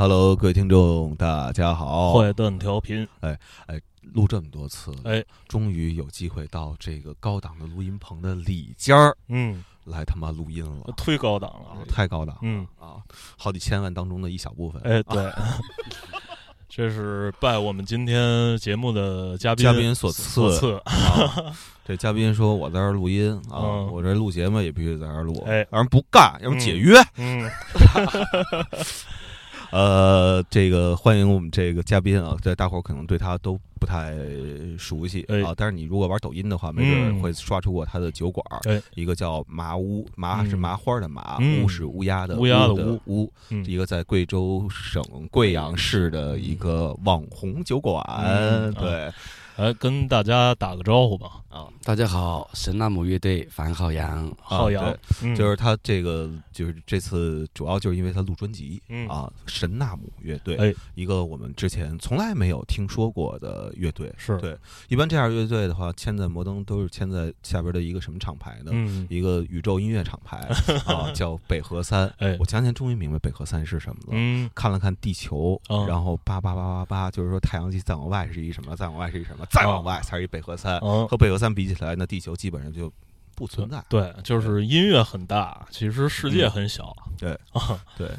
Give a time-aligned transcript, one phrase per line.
[0.00, 2.12] Hello，各位听众，大家好。
[2.12, 3.80] 坏蛋调频，哎哎
[4.14, 12.64] 录这么多次，哎，终于有机会到这个高档的录音棚的里间儿嗯，来他妈录音了，忒高档啊了，太高档了，嗯。
[12.78, 13.02] 啊，
[13.36, 14.80] 好几千万当中的一小部分。
[14.82, 15.32] 哎，对，
[16.70, 20.80] 这是拜我们今天节目的嘉宾嘉宾所所赐。
[21.84, 23.92] 这嘉宾说我在这录音啊，嗯。
[23.92, 25.58] 我这录节目也必须在这录，哎。
[25.58, 26.94] 要不然不干，要不解约。
[27.16, 27.50] 嗯，
[29.70, 34.14] 呃，这个欢迎我们这个嘉宾啊，在大伙儿可能对他都不太
[34.78, 35.42] 熟悉哎。
[35.42, 37.20] 啊，但是你如果玩抖音的话，没准嗯。
[37.20, 38.80] 会刷出过他的酒馆儿，哎。
[38.94, 40.50] 一个叫麻屋，麻嗯。
[40.50, 41.62] 是麻花的麻，嗯。
[41.62, 43.30] 乌是乌鸦的乌鸦的的乌。
[43.66, 48.72] 一个在贵州省贵阳市的一个网红酒馆，嗯。
[48.74, 49.12] 对
[49.58, 54.96] 来跟大家打个招呼吧，啊，大家好，神纳姆乐队樊浩洋，浩洋。
[55.36, 59.08] 就是他这个就是这次主要就是因为他录专辑嗯。
[59.08, 60.72] 啊，神纳姆乐队，哎。
[60.94, 64.14] 一个我们之前从来没有听说过的乐队。
[64.16, 64.56] 是，对，
[64.86, 68.70] 一般这样乐队的话，签在摩登都是签在下边的一个什么厂牌呢？
[68.72, 70.36] 嗯，一个宇宙音乐厂牌
[70.86, 72.06] 啊，叫北河三。
[72.18, 72.36] 哎。
[72.38, 74.08] 我前两天终于明白北河三是什么了。
[74.12, 80.78] 嗯，看了看地球，嗯然后八八八八八，就是说太阳系再往外是一什么，再往外是一什么，再往外才是一北河三。
[80.78, 82.92] 嗯，和北河三比起来，那地球基本上就
[83.34, 83.82] 不存在。
[83.88, 88.10] 对，就是音乐很大，其实世界很小，对啊， 对，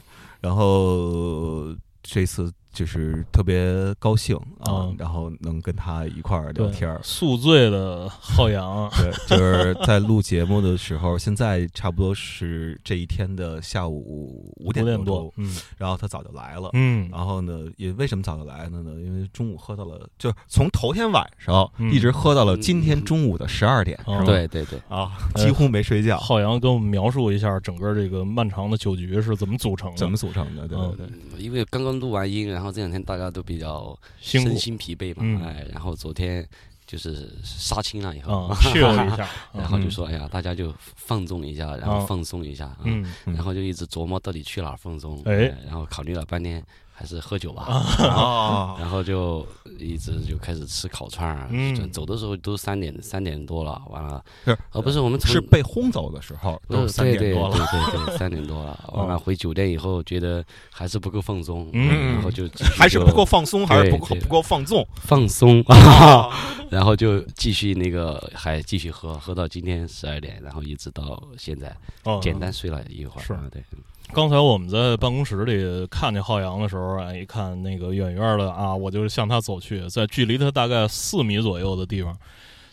[0.42, 7.00] 然后这次就是特别高兴啊，嗯然后能跟他一块儿聊天儿。
[7.04, 16.70] 宿醉的浩洋， 对，就是在录节目的时候，现在差不多是这一天的下午五五点点多嗯然后他早就来了。
[16.74, 18.92] 嗯，然后呢，也为什么早就来了呢？
[19.02, 24.26] 因为中午喝到了，就是从头天晚上嗯一直喝到了今天中午的十二点，嗯是吧？
[24.26, 26.18] 对对对，啊，呃几乎没睡觉。
[26.18, 30.68] 浩洋跟我们描述一下整个这个漫长的酒局是怎么组成的，怎么组成的？
[30.68, 35.42] 对嗯对对，因为刚刚录完音，然后这两天大家都比较身心疲惫嘛，嗯。
[35.46, 36.46] 哎，然后昨天
[36.86, 46.62] 就是杀青了以后， 啊，chill 一下， 然后就嗯说哎呀，大家就放纵一下，然后啊放松一下，啊嗯，嗯然后就一直琢磨到底去哪儿放松，哎然后考虑了半天，
[47.00, 49.48] 还是喝酒吧，啊， 然后就
[49.80, 57.56] 一直就开始吃烤串儿，嗯走走的时候都三点三点多了，完了，是哦不是我们从是被轰走的时候都是三对点多了。
[57.56, 58.78] 对对对对，三点多了。
[58.92, 66.28] 完了回酒店以后，觉得还是不够放松，嗯然后就就还是不够放松，还是不够对对不够放纵放松，啊！
[66.70, 71.74] 然后就继续那个还继续喝，喝到今天十二点，然后一直到现在，
[72.04, 73.24] 哦简单睡了一会儿。
[73.24, 73.64] 是啊对，
[74.12, 82.18] 刚才我们在办公室里看见浩洋的时候啊，一看那个远远的啊，我就向他走去，在距离他大概四米左右的地方，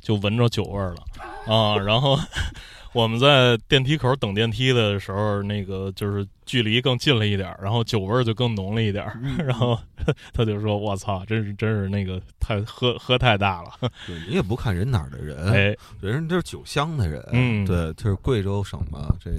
[0.00, 0.96] 就闻着酒味了
[1.46, 1.76] 啊。
[1.76, 2.18] 然后
[2.92, 9.20] 我们在电梯口等电梯的时候，那个就是距离更近了一点儿，然后酒味儿就更浓了一点儿。
[9.44, 9.78] 然后
[10.32, 13.70] 他就说：“我操，真是真是那个太喝喝太大了。
[14.06, 19.30] 对你也不看人哪儿的人，哎，人都是酒乡的人，嗯对，就是贵州省嘛，这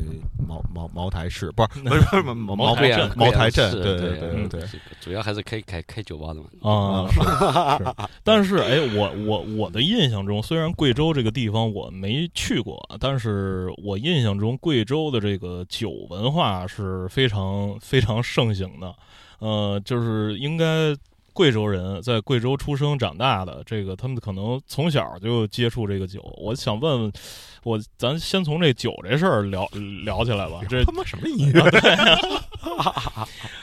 [0.47, 4.61] 茅茅茅台市不是 不是不是茅茅台镇茅台镇，对对对对
[4.99, 6.47] 主要还是开开开酒吧的嘛。
[6.69, 18.95] 啊，但是哎，我我我的印象中，虽然贵州这个地方我没去过，但是我印象中贵州的这个酒文化是非常非常盛行的，
[19.39, 20.95] 呃，就是应该。
[21.33, 26.19] 贵州人在贵州出生长大的，这个他们可能从小就接触这个酒。
[26.35, 27.13] 我想问问，
[27.61, 29.63] 我咱先从这酒这事儿聊
[30.03, 30.61] 聊起来吧。
[30.67, 31.61] 这他妈什么音乐？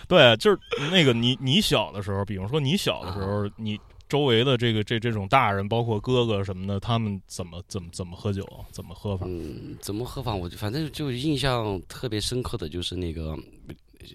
[0.06, 0.58] 对，就是
[0.92, 3.76] 那个你你小的时候，比如说你小的时候，你
[4.08, 9.26] 周围的这个这这种大人，包括哥哥什么的，他们怎么怎么怎么喝酒，怎么喝法？
[9.28, 10.34] 嗯，怎么喝法？
[10.34, 13.36] 我就反正就印象特别深刻的就是那个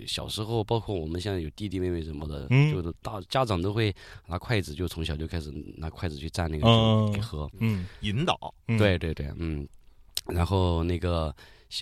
[0.06, 3.94] 小时候，包括我们现在有弟弟妹妹什么的，嗯就是大家长都会
[4.28, 7.50] 拿筷子，就从小就开始拿筷子去蘸那个嗯酒给喝。
[7.60, 9.68] 嗯，引导，嗯对对对，嗯，
[10.28, 11.36] 然后那个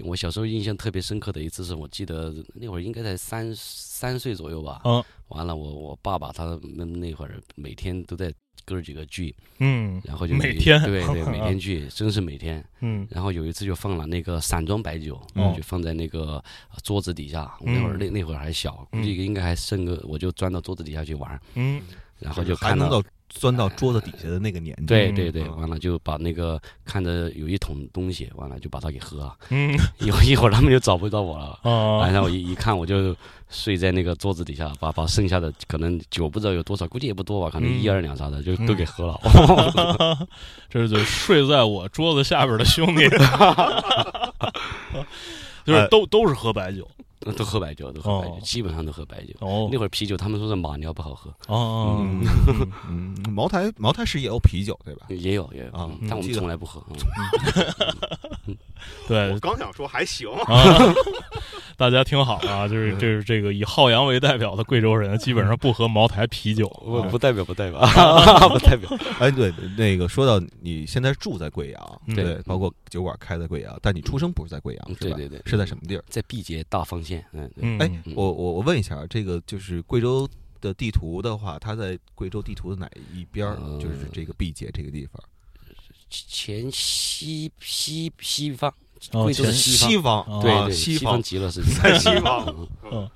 [0.06, 8.34] 我小时候印象特别深刻的一次是我记得那会儿应该在三三岁左右吧，嗯完了我我爸爸他们那会儿每天都在
[8.66, 12.64] 哥儿几个聚，嗯然后就每天对对 每天聚，真是每天。
[12.82, 17.52] 嗯然后有一次就放了那个散装白酒，嗯就放在那个呃桌子底下。
[17.62, 21.82] 我那会儿嗯那那会儿还小，估计应该还剩个，我就钻到桌子底下去玩，嗯
[22.20, 24.84] 然后就看到还能够钻到桌子底下的那个年纪。
[24.84, 29.36] 嗯对对对，嗯完了就把那个看着有一桶东西，完了就把它给喝了。
[29.50, 31.60] 嗯一一会儿他们就找不到我了。
[31.64, 33.16] 啊晚上我一一看，我就
[33.50, 39.20] 睡在那个桌子底下，把把剩下的可能酒不知道有多少，估计也不多吧，可能嗯一二两啥的就都给喝了。
[40.70, 43.08] 这就睡在我桌子下边的兄弟
[45.66, 46.88] 就是哎都都是喝白酒。
[47.34, 49.34] 都喝白酒，都喝白酒，哦基本上都喝白酒。
[49.40, 52.06] 哦那会儿啤酒他们说是马尿不好喝，哦，
[53.32, 55.06] 茅台茅台是也有啤酒对吧？
[55.10, 55.72] 也有也有
[56.08, 56.84] 但我们从来不喝。
[58.88, 60.94] 嗯对刚想说还行，啊，
[61.78, 66.68] 大家听好啊，就是这是这个以浩洋为代表的贵州人，基本上不喝茅台啤酒。
[66.84, 67.80] 不不代表不代表
[68.50, 68.90] 不代表，
[69.20, 72.16] 哎，对，那个说到你现在住在贵阳，嗯。
[72.16, 75.16] 对，包括酒馆开在贵阳，但你出生不是在贵阳，是吧？
[75.16, 76.04] 对对对，是在什么地儿？
[76.10, 80.28] 在毕节大方县，嗯，嗯，哎，我我我问一下，这个就是贵州
[80.60, 85.22] 的地图的话，它在贵州地图的哪一边就是这个毕节这个地方，
[86.10, 88.74] 前西西西方，
[89.12, 91.22] 贵州的前西方，对西方。
[91.22, 92.46] 极乐世界，在西方。
[92.84, 92.92] 嗯。
[92.92, 93.10] 嗯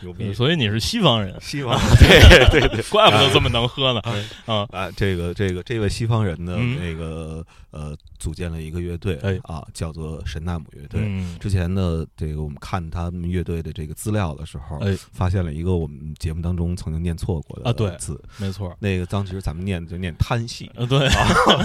[0.00, 1.76] 牛嗯所以你是西方人，西方。
[1.98, 4.00] 对对对， 怪不得这么能喝呢。
[4.46, 6.78] 啊，啊，这个这个这位西方人呢，嗯。
[6.78, 9.36] 那个呃，组建了一个乐队，哎。
[9.42, 11.00] 啊，叫做神纳姆乐队。
[11.02, 21.08] 嗯，之前呢，这个我们看他们乐队的这个资料的时候，哎，发现了一个我们节目当中曾经念错过的啊对字，没错，那个当时咱们念的就念贪戏，呃，对，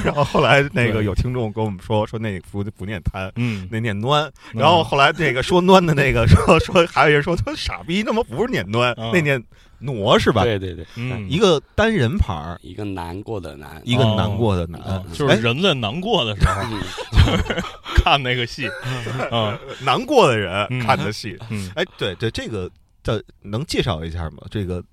[0.03, 9.43] 然后后来那个有听众跟我们说说那不不念贪，嗯，那念端，然后后来那个说端的那个说说还有人说他傻逼，那么不是念端，嗯那念
[9.79, 10.43] 挪是吧？
[10.43, 16.81] 对对对，嗯，一个单人旁，一个难过的难，一个哦难过的难哦，就是哎人在难过的时候嗯
[17.95, 18.67] 看那个戏，
[19.31, 21.37] 啊，难过的人嗯看的戏。
[21.49, 22.69] 嗯，哎，对对，这个
[23.03, 24.43] 这能介绍一下吗？
[24.49, 24.83] 这个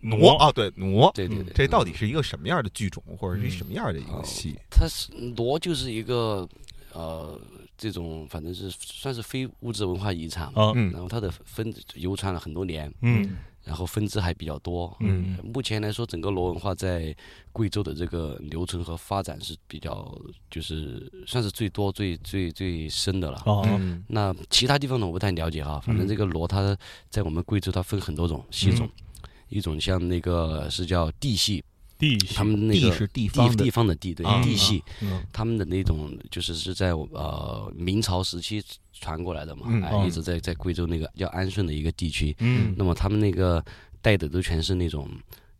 [0.00, 4.56] 挪啊，对挪，对对对，这到底是一个什么样的剧种，或者是嗯什么样的一个哦戏？
[4.70, 6.48] 它是挪就是一个
[6.96, 7.38] 呃
[7.76, 10.90] 这种反正是算是非物质文化遗产嘛，啊，嗯。
[10.92, 13.36] 然后它的分流传了很多年，嗯。
[13.64, 14.96] 然后分支还比较多。
[15.00, 15.36] 嗯。
[15.42, 17.14] 目前来说，整个罗文化在
[17.52, 20.16] 贵州的这个留存和发展是比较，
[20.50, 23.42] 就是算是最多、最最最深的了。
[23.44, 24.04] 哦，嗯。
[24.08, 25.80] 那其他地方呢，我不太了解哈。
[25.80, 26.76] 反正这个罗它
[27.10, 28.88] 在我们贵州，它分很多种系种，
[29.48, 31.62] 一种像那个是叫地戏，
[31.98, 38.62] 地他们那个地是地地方的地方的地，对啊地系，嗯他们的那种就是是在呃明朝时期
[38.92, 42.34] 传过来的嘛，嗯哎，哦一直在在贵州那个叫安顺的一个地区。
[42.40, 43.64] 嗯那么他们那个
[44.02, 45.08] 带的都全是那种。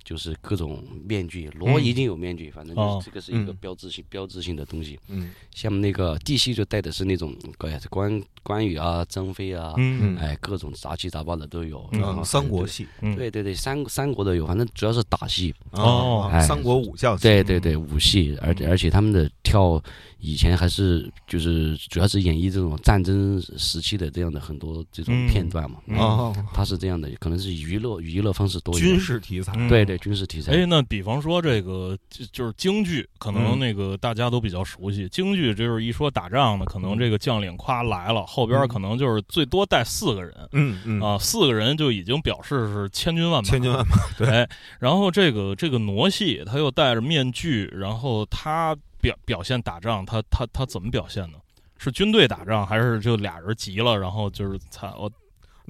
[0.06, 4.96] 就是各种面具，罗嗯一定有面具，反正就哦是这个是一个嗯标志性、标志性的东西。
[5.08, 11.84] 嗯像那个帝戏就戴的是那种关关关羽啊、张飞啊，嗯哎，各种杂七杂八的都有。
[11.90, 15.52] 嗯然后嗯，三国对戏嗯，对对对，三三国的有，反正主要是打戏。
[15.72, 19.82] 哦哎三国武将，对对对，武戏，而且而且他们的跳
[20.18, 25.78] 以前还是就是主要是演绎这种战争时期的这样的很多这种嗯片段嘛。
[25.86, 28.98] 嗯哦，它是这样的，可能是娱乐娱乐方式多一军。
[28.98, 30.52] 事题材，嗯对对，军事题材。
[30.52, 35.08] 哎，那比方说这个就就是京剧，可能嗯那个大家都比较熟悉。
[35.10, 43.48] 京剧就是一说打仗呢，可能这个将领夸来了，后边嗯可能就是最多带四个人嗯嗯，啊，四个人就已经表示是千军万马。
[43.48, 44.48] 千军万马，对哎，
[44.80, 48.76] 然后这个这个傩戏，他又戴着面具，然后他
[49.06, 51.38] 表表现打仗，他他他怎么表现呢？
[51.78, 55.16] 是军队打仗，还是就俩人急了，然后就是惨我打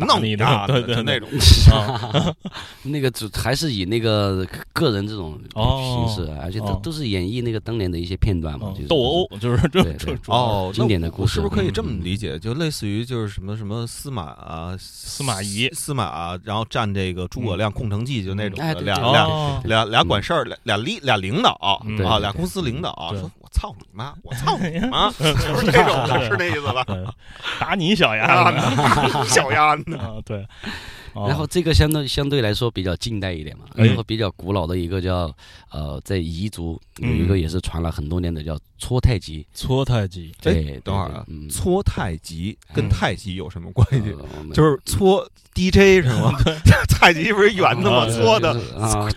[0.04, 1.28] 弄你呀的，对对那种，
[1.72, 2.34] 啊，
[2.84, 12.38] 那个主还是以那个个人这种哦形式，而且都哦都是演绎那个当年的一些片段嘛嗯，就是斗殴就是这这这哦，经典的故事是不是可以这么嗯理解？
[12.38, 25.24] 就类似于就是什么什么司马啊，司马懿司马啊，然后战这个诸葛亮空城计，就那种俩俩俩俩管事儿，俩俩领俩领导嗯啊，俩公司领导说：“我操你妈，我操你妈！” 就
[25.60, 26.84] 是这种的，是那意思吧？
[27.60, 30.48] 打你小啊丫子你小丫子， 啊，对，哦
[31.26, 33.86] 然后这个相对相对来说比较近代一点嘛，哎。
[33.86, 35.32] 然后比较古老的一个叫
[35.70, 39.46] 呃，在彝族有嗯一个也是传了很多年的叫搓太极。
[39.54, 44.10] 搓太极，哎对，等会儿啊对对嗯，搓太极跟嗯太极有什么关系？
[44.10, 46.32] 呃我们就是搓 DJ 是吗？
[46.98, 48.04] 太极不是圆的吗？
[48.04, 48.50] 啊搓的。
[48.76, 49.08] 啊，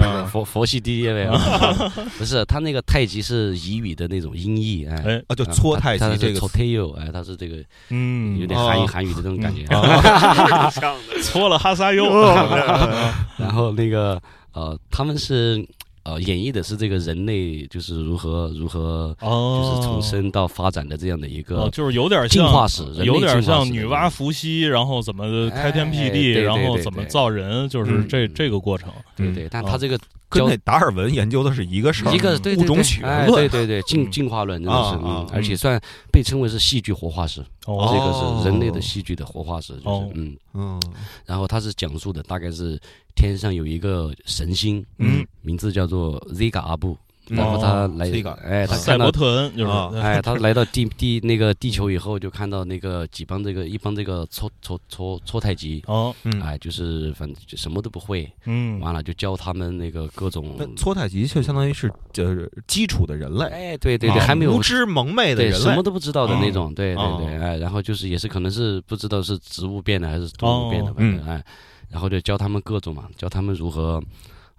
[0.00, 1.88] 啊佛佛系 DJ 呗，啊。
[2.18, 7.56] 不是他那个太极是彝语的那种音译，哎，哎，啊，就搓太极这个搓太极，哎，他是这个
[7.90, 9.62] 嗯有，点韩语哦韩语的这种感觉。
[9.74, 11.22] 啊像的。
[11.22, 12.04] 搓了哈萨优，
[13.38, 14.20] 然后那个
[14.52, 15.64] 呃，他们是
[16.08, 28.90] 呃演绎的是这个人类就是如何如何哦，就是从生到发展的这样的一哦，个就是有点进化史，有点像女娲伏羲，然后怎么开天辟哎地，对然后怎么造人，就是嗯这这个过程。
[29.16, 29.98] 对对，但哦他这个
[30.28, 35.80] 跟达尔文研究的是一个事儿，一个对对对物种起源哎论对对对，进嗯进化论真的是，啊啊嗯，而且算
[36.12, 37.90] 被称为是戏剧活化石，哦。
[37.92, 40.08] 这个是人类的戏剧的活化石，就哦。
[40.14, 40.80] 是嗯，嗯。
[41.24, 42.78] 然后它是讲述的大概是
[43.18, 45.26] 天上有一个神星，嗯。
[45.42, 46.96] 名字叫做 Ziga 阿布。
[47.30, 48.10] 然后他来
[48.42, 65.60] 哎，他赛博看到，特恩就是啊哎，他来到地地那个地球以后，就看到那个几帮这个一帮这个搓搓搓搓太极，哦，嗯，哎，就是反正就什么都不会，嗯，完了就教他们那个各种那，搓太极就相当于是就是基础的人类，哎，对对对，啊还没有无知蒙昧的对，人类。
[65.66, 67.22] 什么，都不知道的那种，对对哦。
[67.22, 70.94] 对，哎，然后就是也是可能是不知道是植物变的还是动物变的，哦。
[70.96, 71.44] 反正哎，
[71.90, 74.02] 然后就教他们各种嘛，教他们如何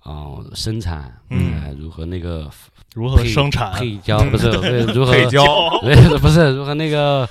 [0.02, 1.62] 啊生产，嗯。
[1.62, 2.50] 哎，如何那个
[2.96, 3.72] 如何配生产？
[3.74, 5.44] 配胶不是 对如何配胶，
[5.82, 7.28] 对不是如何那个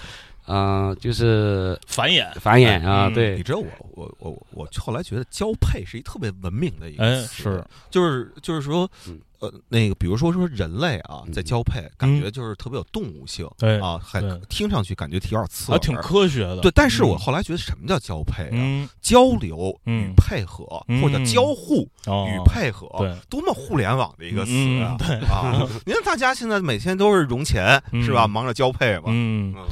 [0.46, 3.36] 啊就是繁衍，繁衍啊，嗯对。
[3.36, 16.60] 你，知道我我我我后来觉得交配是一特别文明的一个哎，是，就是就是说嗯，呃，那个比如说说人类啊，嗯在交配，感觉就是特别有动物性对啊，还听上去感觉有点刺啊，耳，挺科学的。
[16.60, 16.70] 对。
[16.72, 18.48] 但是我嗯后来觉得什么叫交配啊？
[18.52, 24.52] 嗯，交流与嗯配合，嗯或者交互哦与配合，对多么互联网的一个词
[24.82, 24.96] 啊！
[24.98, 28.26] 嗯对啊， 你看大家现在每天都是融钱，嗯是吧？
[28.26, 29.04] 忙着交配嘛。
[29.06, 29.64] 嗯嗯，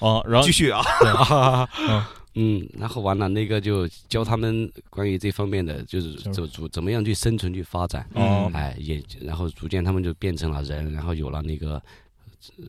[0.00, 0.82] 哦，然后继续啊，
[2.40, 6.32] 嗯，然后完了那个就教他们关于这方面的，就是就是。
[6.32, 8.48] 怎怎怎么样去生存去发展，哦。
[8.54, 11.82] 哎，也然后逐渐他们就变成了人，然后有了那个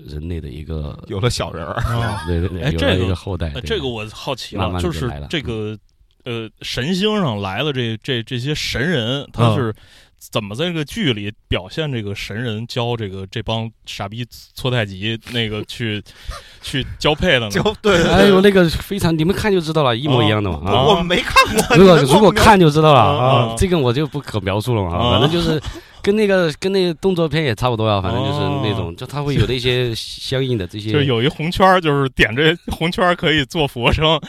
[0.07, 5.27] 人类的一个，有了小人儿， 啊，对对对，有了哎这个一个后代这个我好奇了，就是慢地就来了。
[5.29, 5.77] 这个
[6.23, 9.55] 呃神星上来的这这这些神人，他嗯。
[9.55, 9.75] 是
[10.19, 16.03] 怎么在这个剧里表现这个神人教这个这帮傻逼搓太极那个去
[16.61, 17.49] 去交配的呢？
[17.51, 20.83] 交对，哎呦，那个非常，你们看就知道了，一模一样的嘛啊。
[20.83, 21.77] 我没看过。
[21.77, 25.61] 如果如果看就知道了啊啊，这个我就不可描述了嘛，啊反正就是
[26.01, 34.19] 跟那个跟那个动作片也差不多啊，反正就是那哦种，就它会有那些相应的这些， 就是有一红圈儿，就是点这红圈儿可以做俯卧撑。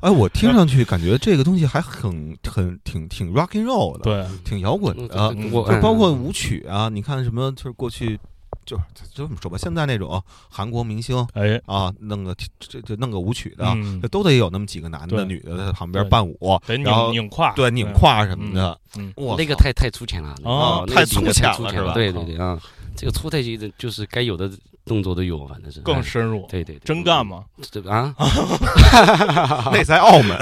[0.00, 8.18] 哎，我听上去感觉这个东西还很很挺挺 rock and roll 的，，对，挺摇滚嗯的我就包括舞曲啊，你看什么，就是过去
[8.64, 8.82] 就是
[9.14, 22.58] 就这么说吧，现在那种韩国明星哎，啊，弄个这这弄个舞曲的，嗯都得有那么几个男的、女的在旁边伴舞，得然后拧拧胯，对拧胯什么的，嗯，哇，那个太太粗浅了哦那个太粗浅了是吧对对对啊，
[22.96, 24.50] 这个粗太极的就是该有的
[24.90, 25.78] 动作都有，反正是。
[25.82, 26.44] 更哎深入。
[26.50, 27.24] 对对，对真干？
[27.24, 27.44] 吗？
[27.70, 28.12] 这啊，
[29.72, 30.36] 那在澳门，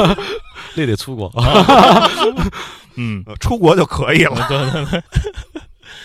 [0.74, 1.30] 那得出国。
[2.96, 4.46] 嗯，呃出国就可以了。
[4.48, 4.84] 对对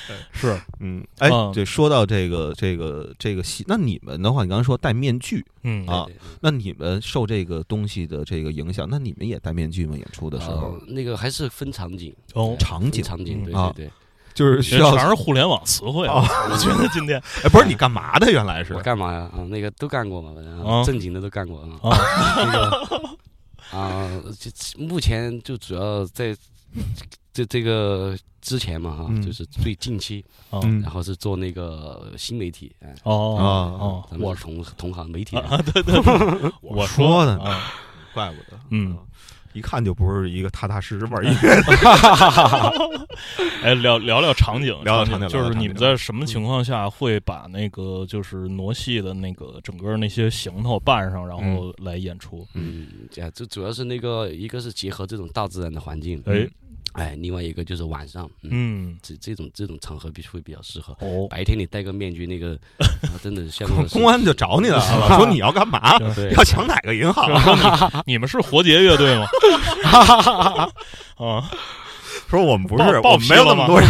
[0.07, 5.85] 对，是，嗯，哎嗯，对，说到这个这个这个戏，那你们的话，你刚刚说戴面具，嗯。
[5.87, 6.05] 啊
[6.41, 9.95] 那你们受这个东西的这个影响，那你们也戴面具吗？
[9.95, 10.75] 演出的时候？
[10.79, 12.51] 呃，那个还是分场景，哦。
[12.53, 13.01] 哎场景。
[13.03, 13.71] 场景，对啊。
[13.75, 13.91] 对对。
[14.37, 16.23] 就是需要，全是互联网词汇啊！
[16.51, 18.29] 我觉得今天哎，不是你干嘛的？
[18.31, 18.71] 原来是。
[18.75, 19.21] 我干嘛呀？
[19.33, 20.83] 啊，那个都干过嘛，反正啊啊。
[20.83, 21.89] 正经的都干过啊。
[21.89, 21.97] 啊，
[22.37, 23.09] 那个
[23.75, 24.07] 啊，
[24.39, 26.37] 这目前就主要在
[27.33, 33.43] 这这个之前嘛哈嗯，就是最近期，然后是做那个新媒体，哎，哦啊。
[33.83, 35.35] 哦，我是同同行媒体
[35.73, 35.95] 对对，
[36.61, 37.39] 我说的
[38.13, 38.95] 怪不得，嗯，
[39.57, 42.97] 一看就不是一个踏踏实实玩音乐的。
[43.63, 52.47] 哎，聊聊聊场景，聊聊场景就是你们在什么情况下会把那个就是挪戏的那个整个那些行头扮上，然后来演出？
[52.53, 56.47] 嗯，这嗯，这主要是那个一个是结合这种大自然的环境，哎，
[56.97, 58.49] 哎，另外一个就是晚上，嗯，
[58.89, 60.93] 嗯，这这种这种场合必须会比较适合。
[60.99, 64.81] 哦，白天你戴个面具，那个 啊真的像个公安就找你了，
[65.15, 65.97] 说你要干嘛？
[66.35, 67.29] 要抢哪个银行？
[68.07, 69.27] 你们是活结乐队吗？
[71.17, 71.49] 啊，
[72.29, 73.89] 说我们不是，我们没有那么多人。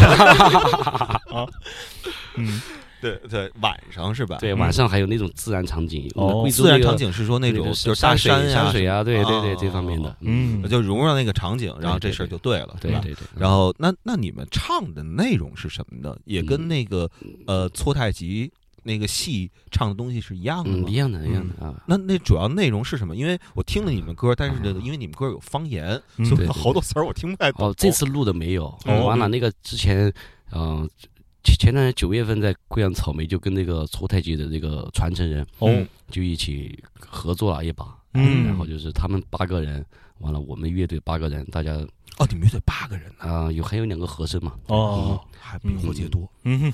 [2.35, 2.61] 嗯，
[3.01, 4.37] 对对，晚上是吧？
[4.39, 12.99] 对，嗯晚上还有那种自然场景，哦贵州自然场景是说那种就是大山山水啊，对对对，啊这方面的，嗯就融入到那个场景，然后这事儿就对了，对吧？
[13.01, 13.27] 对对对。
[13.37, 16.15] 然后那那你们唱的内容是什么呢？
[16.25, 17.09] 也跟嗯那个
[17.45, 18.51] 呃搓太极
[18.83, 20.93] 那个戏唱的东西是一样的嗯，吗一？
[20.93, 21.75] 样的，一样的啊。
[21.85, 23.15] 那那主要内容是什么？
[23.15, 27.67] 因为我听了你们歌，但是这个因为你们歌有方言，嗯所以好多词儿我听不太懂。
[27.67, 30.11] 哦，这次录的没有，哦完了那个之前，
[30.51, 31.09] 嗯，前
[31.55, 38.45] 前段时间九月份在贵阳草莓就跟那个搓太极的这个传承人哦，就一起合作了一把，嗯。
[38.45, 39.85] 然后就是他们八个人，
[40.19, 41.73] 完了我们乐队八个人，大家
[42.17, 46.27] 哦，你们乐队八个人呢，啊有还有两个和声嘛，哦，还比火箭多。
[46.43, 46.73] 嗯，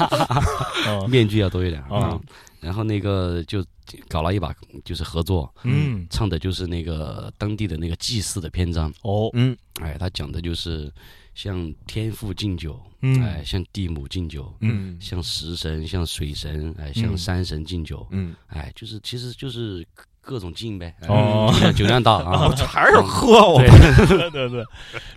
[1.08, 2.20] 面具要多一点啊啊。
[2.60, 3.64] 然后那个就
[4.06, 10.92] 搞了一把就是合作，嗯，唱的就是那个当地的那个祭祀的篇章，哦，嗯哎，他讲的就是
[11.34, 14.98] 向天父敬酒，嗯，哎，向地母敬酒，嗯。
[15.00, 18.34] 向食神、向水神、哎，向嗯山神敬酒，嗯。
[18.48, 19.86] 哎，就是其实就是
[20.20, 21.52] 各种敬呗，哎哦。
[21.74, 24.06] 酒量大啊， 还是喝我对。
[24.06, 24.64] 对对对，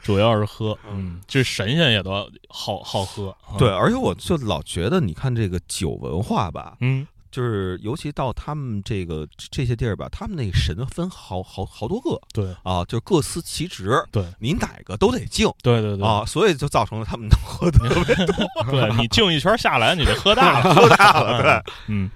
[0.01, 2.11] 主要是喝，嗯，这神仙也都
[2.47, 12.55] 好好喝，啊对，，而且我就老觉得，你看这个酒文化吧，嗯，就是尤其到他们这个这些地儿吧，他们那个神分好好好多个对。
[12.61, 14.23] 啊，就各司其职，对。
[14.37, 18.35] 你哪个都得敬对对对，啊，所以就造成了他们能喝的特别多，
[18.69, 21.73] 对你敬一圈下来，你就喝大了， 喝大了，对。
[21.87, 22.07] 嗯，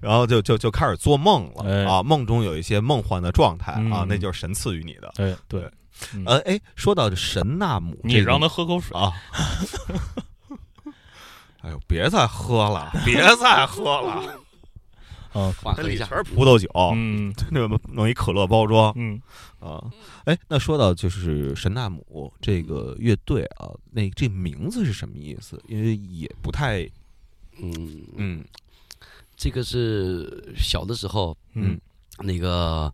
[0.00, 5.12] 然后就就就开始做梦了、哎啊，梦中有一些梦幻的状态啊嗯，那就是神赐予你的。
[5.16, 5.68] 哎，对，
[6.14, 6.22] 嗯。
[6.24, 9.12] 呃，哎，说到神纳姆、你让他喝口水，啊，
[11.62, 14.22] 哎呦，别再喝了，别再喝了，
[15.34, 16.04] 嗯这缓和一下。
[16.04, 19.18] 里全是葡萄酒，嗯那个弄一可乐包装嗯
[19.60, 19.82] 啊。
[20.24, 25.58] 哎，那说到就是神纳姆这个乐队啊，那这名字是什么意思？
[25.68, 26.82] 因为也不太，
[27.62, 28.44] 嗯，嗯
[29.36, 31.80] 这个是小的时候，嗯
[32.18, 32.92] 那个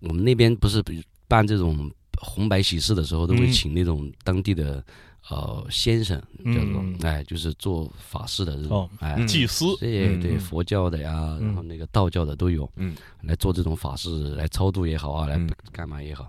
[0.00, 4.84] 我们那边不是比如办这种红白喜事的时候，都会嗯请那种当地的
[5.28, 11.46] 呃先生，叫做嗯哎，就是做法事的这哦种，哎嗯，祭司，对对，嗯佛教的呀，嗯。
[11.46, 16.26] 然后那个道教的都有，嗯，来做这种法事，来超度也好啊，来嗯干嘛也好。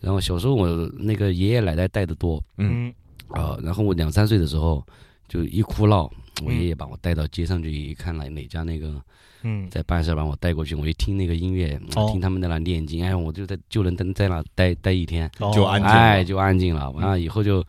[0.00, 2.88] 然后小时候我那个爷爷奶奶带的多嗯。
[2.88, 2.94] 嗯
[3.28, 4.80] 啊、然后我两三岁的时候
[5.26, 6.04] 就一哭闹，
[6.44, 9.02] 我嗯爷爷把我带到街上去，一看哪哪家那个
[9.42, 9.68] 嗯。
[9.68, 12.08] 在办事把我带过去，我一听那个音乐，哦。
[12.12, 16.88] 听他们在那念经，哎，我就在就能在在那待待一天，就安静哎，就安静了。
[16.92, 17.64] 完了以后就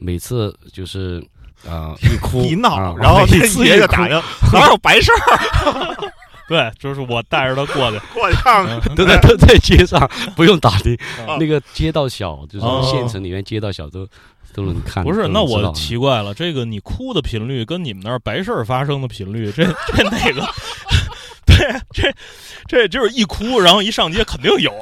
[0.00, 1.22] 每次就是
[1.68, 4.20] 啊、 一哭一闹，啊然后每那次一哭爷爷打听
[4.52, 6.10] 哪有白事儿，
[6.48, 8.66] 对，就是我带着他过去，过去看
[8.96, 10.94] 都在都在街上，不用打听，
[11.26, 14.06] 啊那个街道小，就是哦县城里面街道小都
[14.54, 15.04] 都能看。
[15.04, 20.44] 不是，那我奇怪了，这个你哭的频率跟你们那儿白事儿发生的频率，这这哪个？
[21.46, 21.56] 对，
[21.92, 22.12] 这
[22.66, 24.72] 这就是一哭，然后一上街肯定有。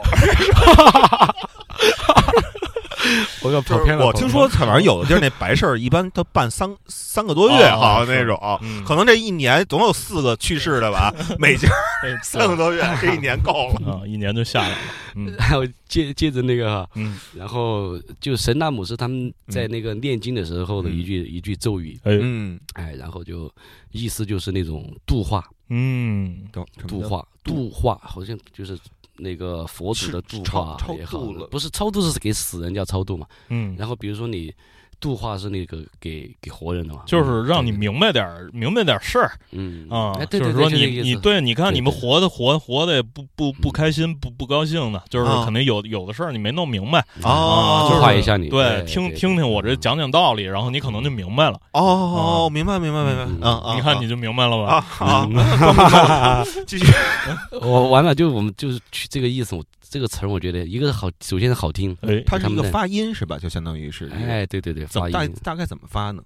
[3.43, 11.69] 我要就是我听说，反正有的地儿那白事儿一般都办三三个多月，哦好像那种，嗯可能这一年总有四个去世的吧， 每家
[12.03, 13.93] 哎三个多月，这一年够了。
[13.93, 14.77] 啊，一年就下来了。
[15.15, 23.51] 嗯 还有接接着那个哈，嗯，然后就神纳姆是他们在那个念经的时候的一句一句咒语，哎，嗯，哎，然后就
[23.91, 26.45] 意思就是那种度化嗯，
[26.87, 28.79] 度化度化，好像就是。
[29.19, 33.27] 那个佛祖的度化也好不是超度是给死人叫超度嘛？
[33.49, 34.55] 嗯，然后比如说你
[35.01, 37.03] 度化是那个给给活人的嘛？
[37.07, 45.45] 就是让你，明白点儿，明白点儿事儿嗯啊就是说你你对，你看你们活的活活的也不不不开心，不不高兴的，就是啊。
[45.45, 49.81] 肯定有有的事儿你没弄明白哦啊，就是度化一下你，对，听听听我这嗯。
[49.81, 51.59] 讲讲道理，然后你可能就明白了。
[51.73, 55.07] 哦，明白明白明白，嗯嗯嗯，你看你就明白了啊吧？
[55.07, 56.87] 啊， 继续，
[57.63, 63.39] 我完了就我们就是去这个意思，我这个词儿我觉得一个是好，首先是好听，哎，它是一个发音是吧？
[63.39, 65.35] 就相当于是，哎，对对对，怎么大发音。
[65.43, 66.23] 大概怎么发呢？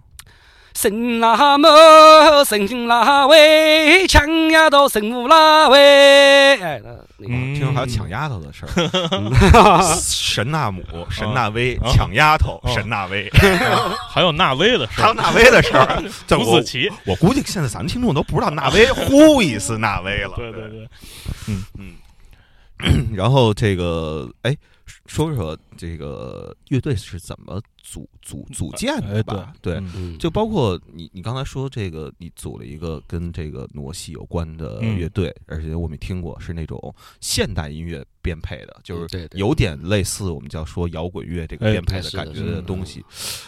[0.75, 6.81] 神那么神那位，抢丫头神母那位，哎，
[7.19, 13.31] 听说还有抢丫头的事儿， 神纳姆、神纳威啊抢丫头，啊神纳威，
[14.09, 16.03] 还有纳威的事儿，还有纳威的事儿。
[16.41, 20.33] 伍子棋，我估计现在咱们听众都不知道纳威 呼一次纳威了。
[20.37, 20.71] 对对。
[20.71, 20.89] 对，
[21.49, 21.65] 嗯。
[21.79, 21.93] 嗯。
[23.15, 24.57] 然后这个，哎，
[25.07, 29.53] 说说这个乐队是怎么组组组建的哎吧？
[29.61, 29.83] 对，
[30.19, 43.05] 就包括你，你刚才说这个，你组了一个跟这个傩戏有关的嗯乐队，而且我们听过是那种现代音乐编配的，就是有点类似我们叫说摇滚乐这个哎编配的感觉的的东西。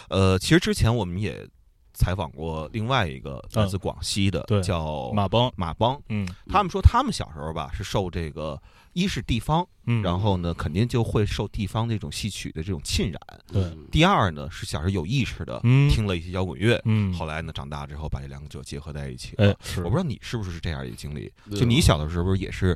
[0.09, 1.47] 呃，其实之前我们也
[1.93, 8.61] 采访过另外一个来自广西的，对叫马帮，马帮，嗯他们说他们小时候吧是受这个。
[8.95, 13.19] 一是地方，嗯，然后呢，肯定就会受地方这种戏曲的这种浸染。
[13.51, 19.35] 对嗯第二呢，是小时候有意识的嗯听了一些摇滚乐，嗯，后来呢，长大之后把这两者结合在一起。
[19.35, 21.29] 哎，是我不知道你是不是这样一个经历？
[21.51, 22.75] 就你小的时候，不是也是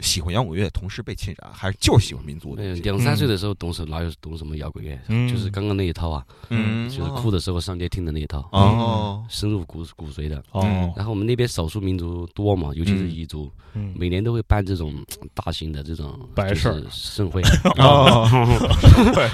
[0.00, 2.62] 喜欢摇滚乐，同时被侵染，还是就是喜欢民族的？
[2.76, 5.26] 两三岁的时候懂什哪有懂什么摇滚乐，嗯。
[5.28, 10.42] 就是刚刚那一套啊，嗯，就是哭的时候上街听的那一套，哦，深入骨骨髓的。
[10.52, 13.10] 哦，然后我们那边少数民族多嘛，尤其是嗯。
[13.10, 14.92] 彝族，嗯，每年都会办这种
[15.32, 17.40] 大型的这种白事盛会，
[17.78, 18.28] 哦，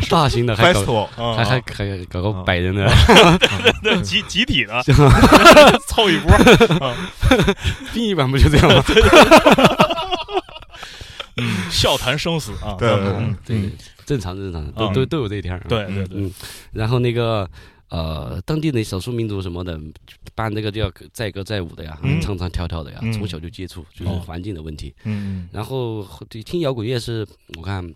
[0.08, 2.88] 大型的还搞还还还搞个百人的，
[3.82, 4.82] 对集集体的。
[5.88, 6.32] 凑一波，
[6.86, 6.94] 啊
[7.92, 8.82] 殡仪馆不就这样吗？
[11.72, 12.88] 嗯，笑谈生死啊，对
[13.46, 13.70] 对
[14.04, 14.92] 正常正常，都嗯。
[14.92, 15.60] 都都有这一天儿。
[15.68, 16.20] 对对对。
[16.20, 16.32] 嗯，
[16.72, 17.48] 然后那个
[17.88, 19.78] 呃，当地的少数民族什么的，
[20.34, 22.20] 办这个就要载歌载舞的呀，嗯。
[22.20, 23.12] 唱唱跳跳的呀，嗯。
[23.12, 24.20] 从小就接触，就是哦。
[24.26, 24.94] 环境的问题。
[25.04, 27.94] 嗯然后对听摇滚乐是我看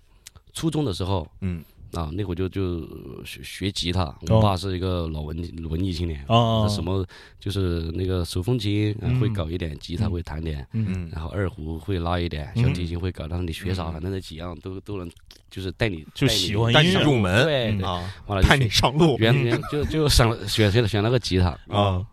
[0.52, 1.62] 初中的时候嗯
[1.98, 2.80] 啊，那会儿就就
[3.24, 4.04] 学学吉他。
[4.04, 4.16] 哦。
[4.28, 5.36] 我爸是一个老文
[5.68, 7.04] 文艺青年，啊，什么
[7.40, 10.10] 就是那个手风琴会搞一点，吉他嗯。
[10.10, 10.86] 会弹点，嗯。
[10.88, 11.10] 嗯。
[11.12, 15.10] 然后二胡会拉一点，嗯小提琴会搞，但是你学啥，嗯反正那几样都都能，
[15.50, 22.04] 就是带你就喜欢带你入门嗯对对，啊，完了就带你上路原原就就选选选了个吉他，啊，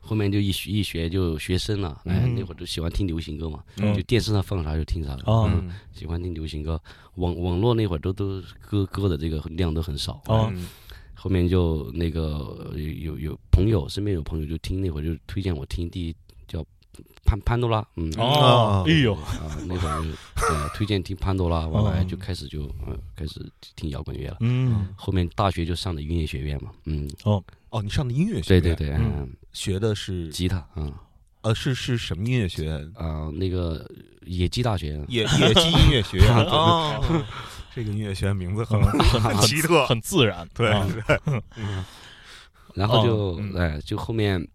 [0.00, 2.34] 后面就一学一学就学深了，哎，嗯。
[2.36, 3.94] 那会儿就喜欢听流行歌嘛，嗯。
[3.94, 6.80] 就电视上放啥就听啥嗯喜欢听流行歌，
[7.16, 10.50] 网网络那会儿都都歌歌的这个量都很少，哦。
[10.54, 10.66] 嗯。
[11.18, 16.14] 后面就那个有有有朋友身边有朋友就听那会儿就推荐我听第一
[16.46, 16.64] 叫
[17.24, 20.10] 潘潘多拉，嗯，哦，哎呦，啊，那会儿就
[20.46, 24.36] 呃推荐听潘多拉，完了哎哦就开始就呃开始听摇滚乐了。
[24.40, 24.88] 嗯。
[24.94, 27.42] 后面大学就上的音乐学院嘛，嗯，哦。
[27.70, 29.12] 哦，你上的音乐学院，对对对，嗯。
[29.20, 30.28] 嗯，学的是？
[30.28, 30.92] 吉他，嗯。
[31.40, 32.92] 呃是是什么音乐学院？
[32.94, 33.90] 啊，那个
[34.26, 36.26] 野鸡大学，野野鸡音乐学院。
[37.74, 40.86] 这个音乐学院名字很很 很奇特，很自然，对啊。
[41.06, 41.20] 对，
[41.56, 41.84] 嗯。
[42.74, 43.54] 然后就哦嗯。
[43.56, 44.46] 哎就后面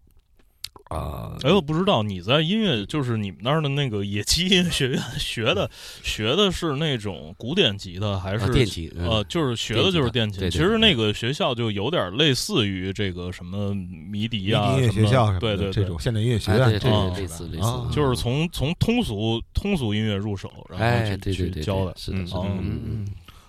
[0.92, 5.70] 啊，哎，我不知道你在音乐，就是你们那儿的那个野鸡音乐学院学的，
[6.02, 10.50] 学的是那种古典级的还是啊电琴，嗯呃，就是学的就是电琴。
[10.50, 22.00] 其实那个学校就有点类似于这个什么迷笛啊，音乐学校什么对对对这种现代音乐学哎院对哦对类似类啊似，就是从从通俗通俗音乐入手，然后哎去对对对去教的对。
[22.00, 23.06] 是的是的，哦嗯嗯，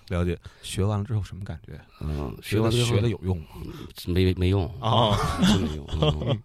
[0.08, 0.38] 了解。
[0.62, 1.78] 学完了之后什么感觉？
[2.00, 3.46] 嗯，学完之后学的有用吗？
[4.06, 5.86] 没没用啊，真没用。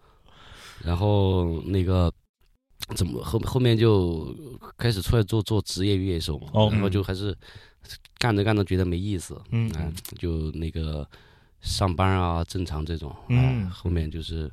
[0.82, 2.12] 嗯然后那个
[2.96, 4.36] 怎么后后面就
[4.78, 7.36] 开始出来做做职业乐手嘛，哦然后就还是
[8.18, 11.08] 干着干着觉得没意思，嗯哎就那个
[11.62, 14.52] 上班啊，正常这种，嗯哎后面就是。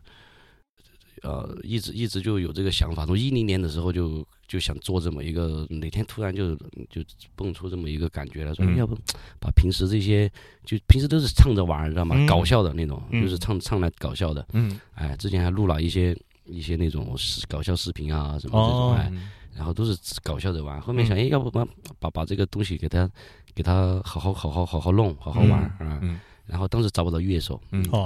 [1.23, 6.55] 呃，一直一直就有这个想法，从一零年的时候就就想做这么一个，哪天突然就
[6.89, 7.03] 就
[7.35, 8.97] 蹦出这么一个感觉来说，嗯要不
[9.41, 10.31] 把平时这些
[10.65, 12.15] 就平时都是唱着玩儿，知道吗？
[12.19, 14.47] 嗯搞笑的那种，嗯就是唱唱来搞笑的。
[14.53, 17.15] 嗯哎，之前还录了一些一些那种
[17.49, 19.13] 搞笑视频啊什么这种，哦哎，
[19.55, 20.81] 然后都是搞笑着玩。
[20.81, 21.67] 后面想，嗯哎，要不把
[21.99, 23.11] 把把这个东西给他
[23.55, 25.99] 给他好好好好好好弄，好好玩儿啊。
[26.03, 27.61] 嗯然后当时找不到乐手，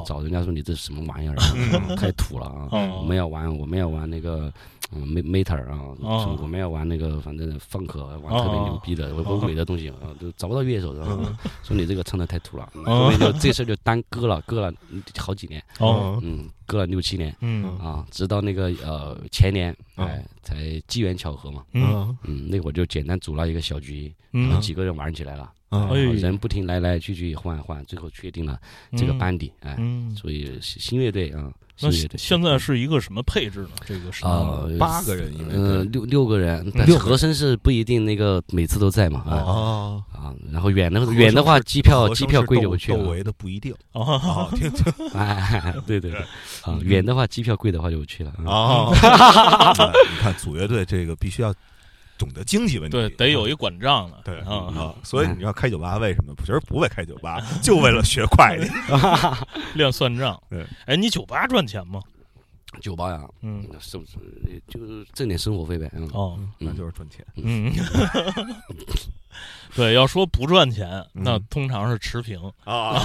[0.06, 1.36] 找人家说你这是什么玩意儿
[1.94, 2.68] 太土了啊！
[2.72, 4.50] 哦我们要玩，我们要玩那个
[4.92, 6.38] 嗯 meter 啊，哦。
[6.40, 11.22] 我们要玩那个反正 funk 玩特别牛逼的欧美的东西啊，都找不到乐手，然 后
[11.62, 12.68] 说你这个唱的太土了。
[12.84, 14.72] 后面就这事就耽搁了，搁了
[15.16, 17.64] 好几年，哦，嗯，搁了六七年嗯。
[17.78, 22.16] 啊，直到那个呃前年，嗯哎，才机缘巧合嘛，嗯。
[22.24, 28.58] 嗯，那会儿就简单组了一个小局，然后嗯，几个人玩起来了，嗯然后哎人不停来来去去换换，最后确定了
[28.96, 32.18] 这个班底，哎，嗯，所以新新乐队啊，新那乐队。
[32.18, 33.70] 现在是一个什么配置呢？
[33.86, 39.36] 这个是啊八个人，因为呃六六个人，和声是不一定那个每次都在嘛，啊。
[39.46, 43.72] 哦，啊，然后远的远的话机票机票贵就不去了，窦唯的不一定。
[43.92, 44.92] 啊， 啊，听听。
[45.14, 46.20] 哎，对对对，
[46.62, 48.90] 啊，远的话机票贵的话就不去了，啊，
[50.10, 51.54] 你看组乐队这个必须要
[52.20, 56.34] 懂得经济问题，对，得有一管账的，对啊，啊，所以你要开酒吧，为什么？
[56.40, 58.70] 其实不为开酒吧，就为了学会计。
[59.74, 60.38] 练算账。
[60.50, 62.00] 对，哎，你酒吧赚钱吗？
[62.80, 64.12] 酒吧呀，嗯，是不是
[64.68, 65.90] 就是挣点生活费呗？
[65.94, 67.24] 嗯，哦，那就是赚钱。
[67.36, 67.72] 嗯，
[69.74, 71.22] 对，要说不赚钱，嗯。
[71.24, 73.00] 那通常是持平；啊，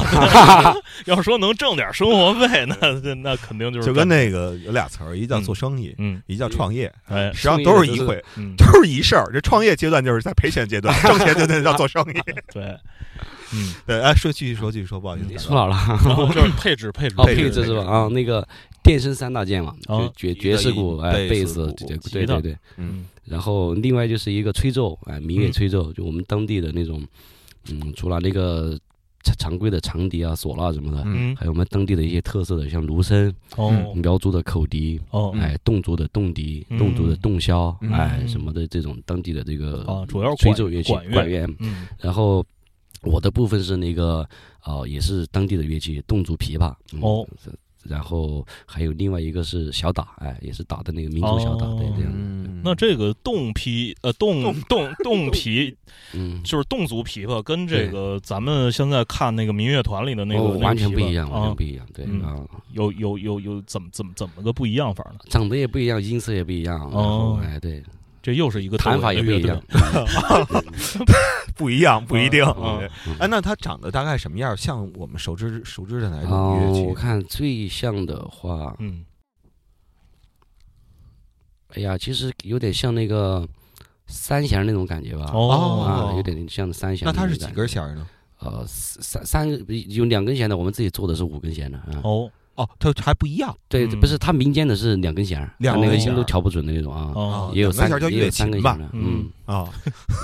[1.06, 9.30] 要说能挣点生活费，那那那肯定就是就跟那个有俩词儿，一叫做生意，嗯，一叫创业，哎，实际上都是一回，嗯，都是一事儿。
[9.34, 12.34] 这创业阶段就是在赔钱阶段，挣钱阶段叫做生意。
[12.54, 12.78] 对，
[13.54, 17.84] 嗯，对，哎，说继续说，继续说，不好意思，你说老了， 然后就是配置配置哦，配置是吧？
[17.86, 18.48] 啊，那个
[18.84, 19.76] 电声三大件嘛，
[20.16, 22.58] 爵爵士鼓、哎，贝贝斯，对对对对。
[22.78, 23.06] 嗯。
[23.26, 25.52] 然后另外就是一个吹奏，哎，民乐嗯。
[25.52, 27.04] 吹奏，就我们当地的那种，
[27.70, 28.78] 嗯，除了那个
[29.24, 31.32] 常常规的长笛啊、唢呐什么的，嗯。
[31.32, 33.94] 嗯，还有我们当地的一些特色的，像芦笙、哦。
[33.96, 35.32] 苗族的口笛，哦。
[35.34, 36.78] 嗯哎，侗族的侗笛、嗯。
[36.80, 37.92] 侗族的侗箫，嗯。
[37.92, 41.48] 哎，什么的这种当地的这个啊，主要吹奏乐器管管乐。
[41.58, 41.88] 嗯。
[42.00, 42.46] 然后
[43.06, 44.28] 我的部分是那个
[44.64, 46.74] 呃，也是当地的乐器，侗族琵琶。
[46.94, 47.28] 嗯哦，
[47.84, 52.12] 然后还有另外一个是小打，哎，也是打的那个民族小打，对哦这样。
[52.16, 55.76] 嗯，那这个侗琵呃侗侗侗皮
[56.14, 62.40] 嗯，就是侗族琵琶，跟这个咱们现在看那个民乐团里的那个哦，完全不一样，完啊全不一样，对嗯啊，
[62.74, 65.20] 有有有有怎么怎么怎么个不一样法呢？
[65.30, 66.80] 长得也不一样，音色也不一样。
[66.80, 67.84] 然后哦哎，对，
[68.26, 69.62] 这又是一个弹法也不一样，
[71.56, 72.44] 不一样，不一定。
[73.20, 74.58] 哎，那它长得大概什么样？
[74.58, 76.82] 像我们熟知熟知的哪种哦乐，器？
[76.88, 79.06] 我看最像的话，嗯
[81.76, 83.48] 哎呀，其实有点像那个
[84.08, 85.30] 三弦那种感觉吧。
[85.32, 87.06] 哦啊，有点像三弦。
[87.06, 87.68] 那它是几根？
[87.68, 88.08] 弦呢？
[88.40, 92.02] 呃，三三个有两根弦的，我们自己做的是五根弦的啊。
[92.04, 93.56] 哦哦，它还不一样。
[93.68, 94.00] 对，嗯。
[94.00, 97.12] 不是它民间的是两根弦儿，两它那个根音都调不准的那种啊。
[97.14, 97.52] 哦。
[97.54, 98.72] 也有三根弦叫也有乐琴吧。
[98.72, 99.26] 三根弦，嗯。
[99.48, 99.70] 嗯， 啊，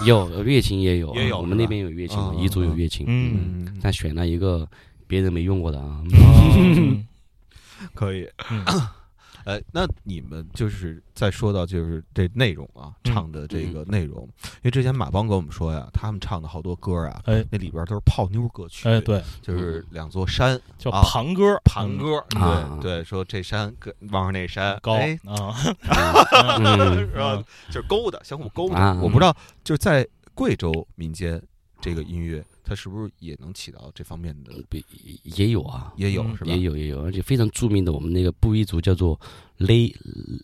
[0.05, 3.65] 有乐琴也有我们那边有乐琴啊，彝族有乐琴，嗯。
[3.65, 4.67] 嗯，但选了一个
[5.07, 6.01] 别人没用过的啊。
[6.13, 7.05] 嗯。
[7.93, 8.27] 可以。
[9.45, 25.54] 嗯呃，那你们就是再说到就是这内容啊，嗯唱的这个内容，因为之前马帮跟我们说呀，他们唱的好多歌啊，哎那里边都是泡妞歌曲，哎，，对，就是两座山叫啊盘歌，盘歌，啊对对，说这山跟望着那山高哎啊
[26.60, 27.43] 嗯是吧？
[27.69, 28.75] 就是勾的，相互勾的。
[28.75, 31.41] 啊我不知道，就是在贵州民间
[31.80, 34.52] 这个音乐，它是不是也能起到这方面的？
[34.71, 36.52] 也也有啊，嗯也有是吧？
[36.52, 39.19] 也有也有，而且非常著名的我们那个布依族叫做
[39.58, 39.93] 勒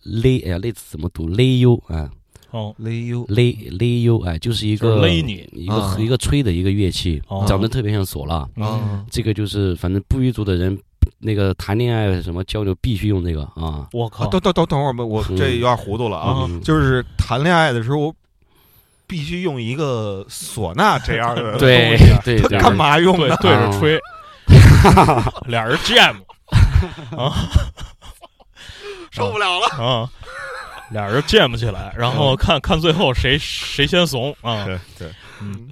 [0.04, 1.28] 勒，哎呀，勒字怎么读？
[1.28, 2.10] 勒优啊，
[2.52, 8.48] 哦，勒优勒勒优，哎，就是一个勒你一个啊一个吹的一个乐器哦，长得特别像唢呐。
[8.64, 10.78] 啊，这个就是反正布依族的人，
[11.20, 13.88] 那个谈恋爱什么交流必须用这个啊。
[13.94, 16.46] 我靠啊，，等等等等会儿吧，我嗯这有点糊涂了啊。
[16.50, 18.14] 嗯就是谈恋爱的时候，
[19.08, 23.38] 必须用一个唢呐这样的， 对 对对，干嘛用对的？
[23.38, 24.00] 对着吹，
[25.48, 26.14] 俩人 jam
[29.12, 29.68] 受不了了。
[29.84, 30.10] 啊，
[30.92, 35.10] 俩人 jam 起来，然后看看最后谁谁先怂啊，对对，
[35.42, 35.70] 嗯。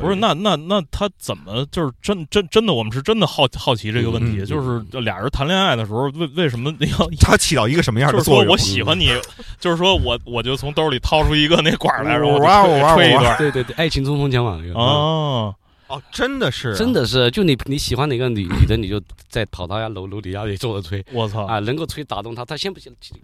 [0.00, 2.72] 可以不是，那那那他怎么就是真真真的？
[2.72, 8.52] 我们是真的好好奇这个问题，就是俩人谈恋爱的时候，为为什么要他起到一个什么样就是说的作用？
[8.52, 9.10] 我喜欢你，
[9.58, 14.78] 就是说我我就从兜里掏出一个那管来，然后我就哇哦哇哦哇哦吹一段对对对，爱情匆匆前往，那个。
[14.78, 15.54] 哦，
[15.88, 22.78] 哦，真的是啊真的是，就你你喜欢哪个女女的，你就在跑到家楼楼底下里坐着吹我操啊，能够吹打动他，他先不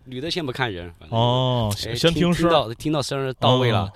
[0.07, 3.93] 女的先不看人，哦，哎先听声儿到听到声儿到位了哦，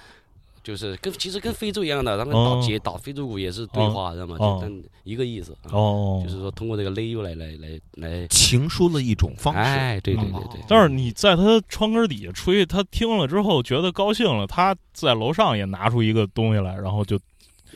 [0.62, 2.55] 就是跟其实跟非洲一样的，他们哦。
[2.61, 4.37] 打节打非洲鼓也是对话，知道吗？
[4.38, 4.59] 哦。
[4.61, 5.71] 就但一个意思，啊。
[5.73, 9.61] 哦，就是说通过这个勒优来来来来，情书的一种方式。
[9.61, 17.18] 哎，对对对对，但是你在他窗根底下吹，他听了之后觉得高兴了，他在楼上也拿出一个东西来，然后就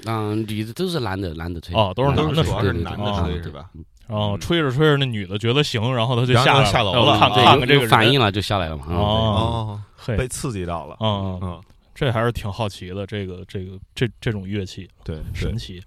[0.05, 3.71] 嗯，女的都是男的男的吹，哦都是男男的主要吹是男的哦吹是吧？
[4.09, 9.81] 然后吹着吹着，那女的觉得行，然后他就下下楼了然后看看看这个反应了就下来了嘛，嗯哦
[10.19, 10.97] 被刺激到了。
[11.01, 11.61] 嗯，嗯，
[12.03, 15.57] 这还是挺好奇的，这个这个这这种乐器对对神。
[15.57, 15.81] 奇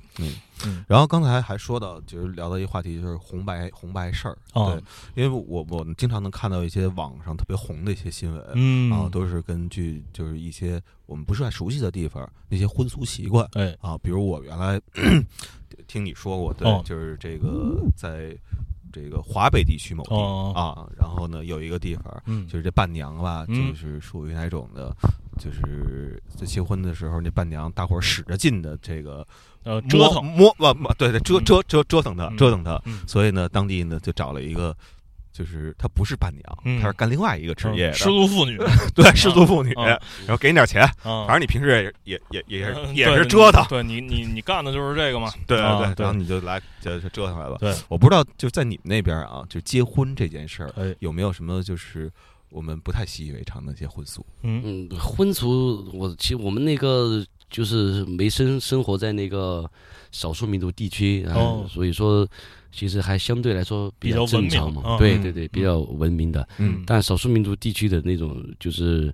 [0.63, 4.37] 嗯然后刚才还说到，就是聊到一个话题，就是红白红白事儿。
[4.53, 4.79] 哦
[5.13, 14.79] 对，因为我我们经常能看到一些网上特别红的一些新闻，嗯啊，都是根据就是一些我们不是很熟悉的地方那些婚俗习惯哎啊，比如我原来
[15.85, 18.33] 听你说过，对，哦就是这个在
[18.93, 24.95] 这个华北地区某地、哦啊，然后呢有一个地方，嗯就是这伴娘吧，嗯就是属于哪种的，
[25.39, 29.25] 就是在结婚的时候，那伴娘大伙儿使着劲的这个
[29.63, 30.23] 呃折腾。
[30.23, 32.37] 摸不不对对折折折折腾他嗯。
[32.37, 33.01] 折腾他，嗯。
[33.07, 34.75] 所以呢，当地呢就找了一个。
[35.37, 38.57] 就是她不是伴娘，嗯她是干另外一个职业的，失足妇女。
[38.95, 47.57] 对失足妇女，啊然后给你点钱，啊反，正你平时也也也也是嗯也是折腾，对你你你干的就是这个嘛，对对，啊对然后你就来就就折腾来了。
[47.57, 50.95] 对，我不知道就在你们那边啊，就结婚这件事儿哎。
[50.99, 52.09] 有没有什么就是
[52.55, 54.25] 我们不太习以为常的一些婚俗？
[54.43, 59.69] 嗯嗯，婚俗，我其实我们那个就是没生生活在那个
[60.11, 62.25] 少数民族地区啊，哦所以说
[62.71, 64.97] 其实还相对来说比较正常嘛。
[64.97, 66.47] 对对对，比较文明的。
[66.57, 69.13] 嗯但少数民族地区的那种就是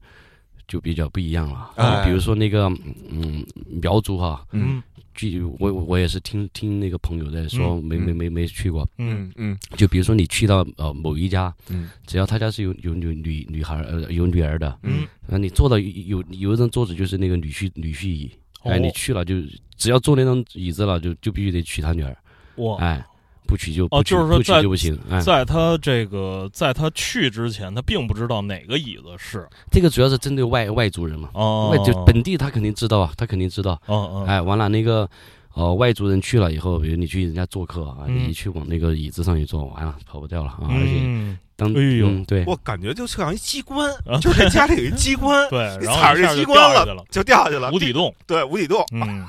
[0.72, 2.04] 就比较不一样了。
[2.06, 2.72] 比如说那个
[3.10, 3.46] 嗯
[3.82, 4.82] 苗族哈，嗯。
[5.14, 8.88] 据我我也是听听那个朋友在说，嗯没没没没去过。
[8.98, 9.58] 嗯嗯。
[9.76, 11.90] 就比如说你去到呃某一家，嗯。
[12.08, 18.32] 只要他家是有有有女女孩儿呃有女儿的，嗯，啊，你坐到有有有一张桌子就是那个女婿女婿椅，
[18.64, 18.80] 哎，哦。
[18.80, 19.36] 你去了就
[19.76, 22.18] 只要坐那张椅子了，就就必须得娶他女儿，
[22.56, 22.78] 哇。
[22.78, 23.06] 哎，
[23.48, 35.10] 不取就哦不娶不娶就是说在就不行，哎，在他这个，在他去之前，他并不知道哪个椅子是这个主要是针对外外族人嘛，哦，外就本地他肯定知道啊，他肯定知道，哦哦，哎，完了那个。
[35.54, 40.60] 哦，外族人去了以后，比如你去人家做客啊，嗯你一去往那个椅子上一坐，完了跑不掉了啊！
[40.62, 48.82] 而且嗯，当哎呦嗯对，我感觉就像一机关啊，就是这家里有一机关，对，你然后踩着这机关了，就掉下去了，无底洞，对无底洞。
[48.94, 49.26] 嗯，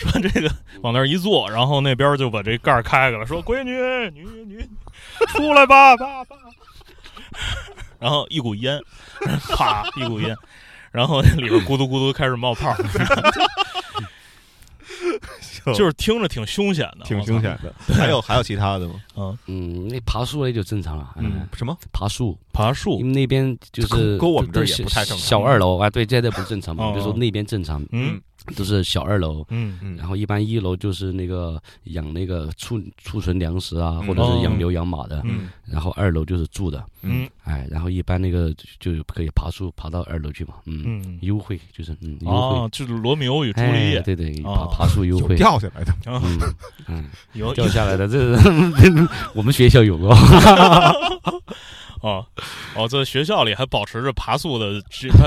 [0.00, 0.50] 说这个
[0.82, 3.72] 往那儿一坐，然后那边就把这盖儿开开了，说闺女，
[4.10, 4.68] 女女，
[5.28, 6.36] 出来吧，爸爸。
[8.00, 8.80] 然后一股烟，
[9.56, 10.34] 啪，一股烟，
[10.90, 12.74] 然后里边咕嘟咕嘟开始冒泡，
[15.74, 17.72] 就是听着挺凶险的，挺凶险的。
[17.94, 18.94] 还有还有其他的吗？
[19.16, 21.14] 嗯嗯，那爬树那就正常了。
[21.16, 22.36] 嗯，什么爬树？
[22.52, 22.98] 爬树？
[22.98, 25.18] 因为那边就是跟我们这儿也不太正常。
[25.18, 26.90] 小二楼啊，对，这这不正常嘛？
[26.92, 28.20] 比如说那边正常，嗯。
[28.56, 46.38] 都是小二楼，嗯嗯，然后一般一楼就是那个养那个储储存粮食啊，或者是养牛养马的，嗯，然后二楼就是住的，嗯，哎，然后一般那个就可以爬树爬到二楼去嘛，嗯，优惠就是嗯，优惠就是罗密欧与朱丽叶，对对，爬爬树优惠掉下来的， 嗯
[46.88, 48.36] 嗯，有掉下来的，这
[49.34, 50.14] 我们学校有过。
[52.00, 52.24] 哦，
[52.74, 54.82] 哦，在学校里还保持着爬树的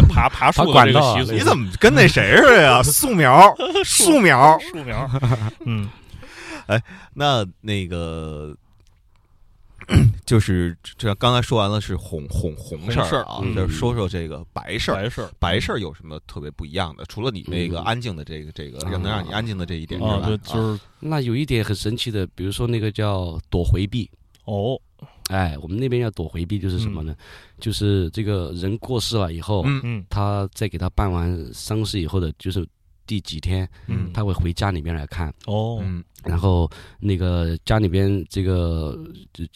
[0.10, 1.32] 爬爬树的这个习俗。
[1.32, 2.82] 你怎么跟那谁似的呀？
[2.84, 3.56] 素描，
[3.86, 5.10] 素描，素描。
[5.66, 5.90] 嗯，
[6.68, 6.82] 哎，
[7.14, 8.56] 那那个
[10.26, 14.96] 就是这刚才说完了是红红红事儿啊，就说说这个白事儿。
[14.96, 17.06] 白事儿，白事儿有什么特别不一样的？
[17.06, 24.10] 除了你那个安静的这个这个能让你安静的这一点之外，就是那有一点很神奇的，比如说那个叫躲回避。
[24.46, 24.80] 哦。
[25.30, 27.16] 哎，我们那边要躲回避，就是什么呢？
[27.60, 29.82] 就是这个人过世了以后，嗯。
[29.84, 32.68] 嗯，他在给他办完丧事以后的，就是
[33.06, 35.82] 第几天，嗯，他会回家里面来看，哦，
[36.24, 38.98] 然后那个家里边这个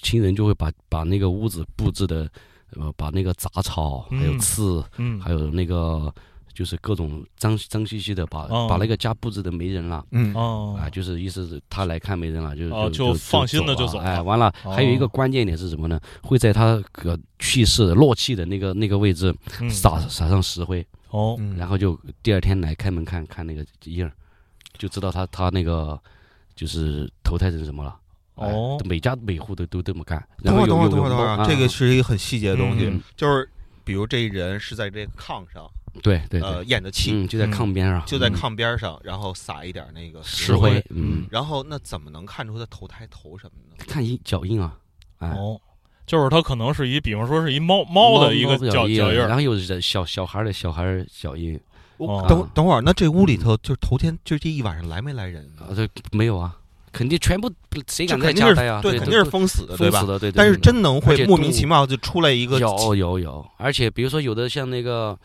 [0.02, 2.30] 亲人就会把把那个屋子布置的，
[2.76, 6.14] 呃，把那个杂草还有刺，嗯，还有那个。
[6.58, 10.34] 就是各种脏脏兮兮的，把把那个家布置的没人了，嗯。
[10.34, 16.00] 哦，啊，就是意思是他来看没人了，就就就放心的就走，哎，完了，还有一个关键点是什么呢？
[16.24, 19.32] 会在他个去世落气的那个那个位置
[19.70, 24.12] 撒撒上石灰，哦，然后就第二天来开门看看那个印儿，
[24.80, 26.00] 就知道他他那个
[26.56, 27.96] 就是投胎成什么了。
[28.34, 30.18] 哦，每家每户都都这么干。
[30.44, 33.48] 等会儿等会儿等会儿，这个是一个很细节的东西，就是
[33.84, 35.70] 比如这人是在这个炕上。
[36.02, 43.86] 对对，呃，咽的气就在炕边上，就在炕边上，然后撒一点那个石灰，嗯，然后那怎么能看出他投胎投什么呢？
[43.88, 44.78] 看印脚印啊，
[45.20, 45.60] 哦，
[46.06, 51.60] 就是他可能是一，比方说是一猫猫的一个脚印，然后有人小小孩的小孩脚印。
[52.30, 55.74] 等等会儿，那这屋里头就是头天就这一晚上来没来人啊？
[55.76, 56.56] 这没有啊，
[56.92, 57.52] 肯定全部
[57.88, 58.80] 谁敢在家待啊？
[58.84, 60.06] 对，肯定是封死的，对吧？
[60.20, 65.18] 对，但是真能会莫名其妙就出来一个有有有，而且比如说有的像那个。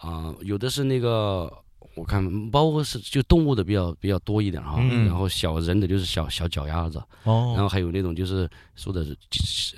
[0.00, 1.52] 啊，有的是那个，
[1.94, 9.14] 我看包括是就动物的比较比较多一点哈，然后小人的就是小小脚丫子，哦，然后还有那种就是说的是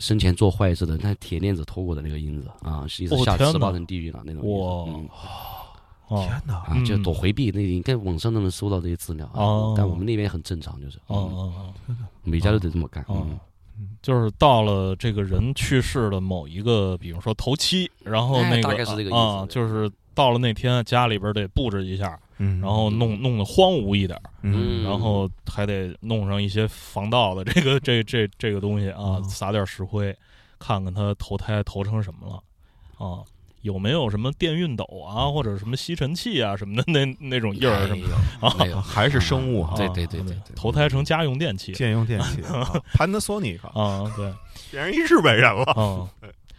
[0.01, 4.43] 生前做坏事的，那铁链子拖过的那个印子啊，是一直下十八层地狱了那种。
[6.09, 6.55] 哇，天哪！
[6.55, 9.75] 啊，就躲回避，那应该网上都能搜到这些资料啊。
[9.77, 11.53] 但我们那边很正常，就是哦哦
[11.89, 13.05] 哦，每家都得这么干。
[13.09, 13.41] 嗯，
[14.03, 19.91] 就是到了这个人去世的某一个，比如说头七，然后那个大概是这个啊，就是。
[20.15, 24.21] 到了那天，家里边得布置一下，然后弄弄得荒芜一点，
[24.85, 30.17] 然后还得弄上一些防盗的这个 这这这个东西啊，撒点石灰，
[30.59, 33.23] 看看他投胎投成什么了啊？
[33.63, 38.51] 有没有什么电熨斗啊，或者什么吸尘器啊什么的那那种印儿什么的啊？
[38.83, 39.77] 还是生物哈？
[39.77, 42.43] 对对对对，投胎成家用电器， 家用电器
[42.95, 44.35] ，Panasonic 啊，对，
[44.73, 46.09] 变成一日本人了啊。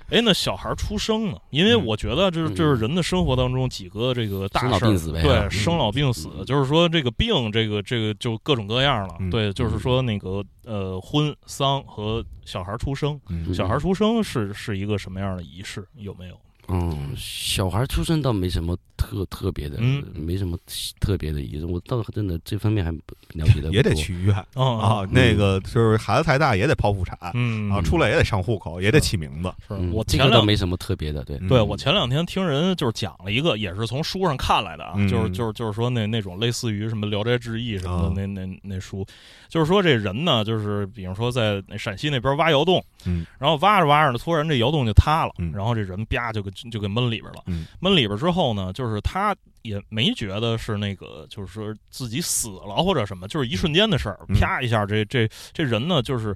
[0.09, 1.37] 哎，那小孩出生呢？
[1.49, 4.89] 因为我觉得，这这是人的生活当中几个这个大事儿，
[5.23, 9.15] 对，生老病死，就是说这个病，这个这个就各种各样了。
[9.31, 13.19] 对，就是说那个呃，婚丧和小孩出生，
[13.53, 15.87] 小孩出生是是一个什么样的仪式？
[15.95, 16.37] 有没有？
[16.69, 19.77] 嗯，小孩出生倒没什么特特别的，
[20.13, 20.57] 没什么
[20.99, 21.65] 特别的意思。
[21.65, 22.91] 我倒真的这方面还
[23.33, 25.05] 了解的 也得去医院啊。
[25.11, 29.53] 那个就是孩子太大也得剖腹产，嗯啊，出来也得上户口，也得起名字。
[29.67, 31.61] 是我前两没什么特别的，对对。
[31.61, 39.05] 我前两天听人就是讲了一个，也是从书上看来的啊，就是就是就是说那那种类似于什么《聊斋志异》什么的那那那书，
[39.49, 46.52] 就是说这人呢，就是比如说在陕西那边挖窑洞，嗯，然后挖着挖着呢，突然这窑洞就塌了，然后这人啪就给。
[46.71, 47.43] 就给闷里边了，
[47.79, 56.35] 闷里边之后呢，就是他也没觉得是那个，就是说自己死了或者什么，就是一瞬间的事儿，啪一下，这这这人呢，就是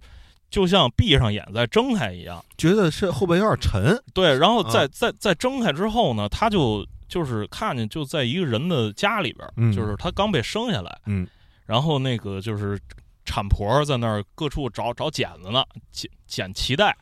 [0.50, 11.28] 就像闭上眼再睁开一样，觉得是后背有点沉，对，然后再再再睁开之后呢，他就就是看见就在一个人的家里边，就是他刚被生下来，嗯，
[11.66, 12.80] 然后那个就是
[13.26, 16.96] 产婆在那儿各处找找剪子呢，剪剪脐带。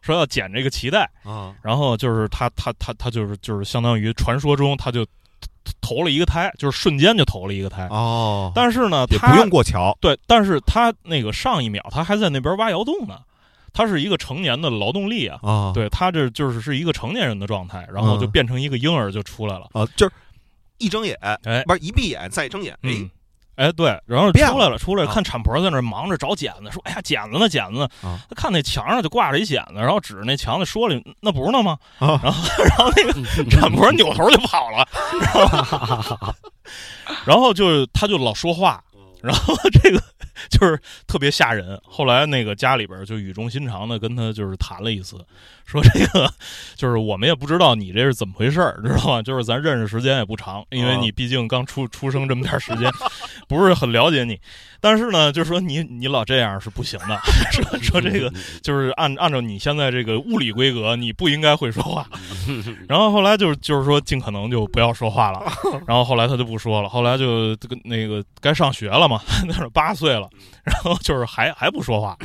[0.00, 5.06] 说要剪这个脐带啊，然后就是他他他他就是就是相当于传说中他就
[5.80, 7.86] 投了一个胎，就是瞬间就投了一个胎。
[7.88, 8.50] 哦。
[8.54, 13.18] 但是呢，他不用过桥，对，但是他那个上一秒他还在那边挖窑洞呢，
[13.72, 20.12] 他是一个成年的劳动力啊，啊，对他这就是是一个成年人的状态，然后就嗯变成一个婴儿就出来了，啊，就是
[20.78, 21.62] 一睁眼，哎。
[21.64, 23.10] 不是一闭眼再一睁眼，哎嗯，
[23.60, 27.88] 哎，对，然后出来了，出来看产婆在那忙着找剪子，说：“哎呀，剪子呢，剪子呢。
[28.02, 33.12] 啊他看那墙上就挂着一剪子，然后指着那墙子说了：“那不是那吗？”啊然后， 然后那个
[33.50, 34.88] 产婆扭头就跑了，
[35.20, 36.34] 然后，
[37.26, 38.82] 然后就是他就老说话，
[39.22, 40.02] 然后这个
[40.50, 41.80] 就是特别吓人。
[41.84, 45.18] 后来那个家里边就语重心长的跟他就是谈了一次，
[45.64, 46.32] 说这个
[46.76, 49.22] 就是我们也不知道你这是怎么回事儿，知道吗？
[49.22, 52.90] 就是咱认识时间也不长，因为啊你毕竟刚出出生这么点儿时间，
[53.48, 54.40] 不是很了解你。
[54.82, 57.20] 但是呢，就是说你你老这样是不行的，
[57.52, 58.32] 说说这个
[58.62, 62.06] 就是按按照你现在这个物理规格，你不应该会说话。
[62.88, 65.42] 然后后来就是就是说尽可能就不要说话了。
[65.86, 70.29] 然后后来他就不说了，后来就这个那个该上学了嘛，那是八岁了，
[70.64, 72.16] 然后就是还还不说话。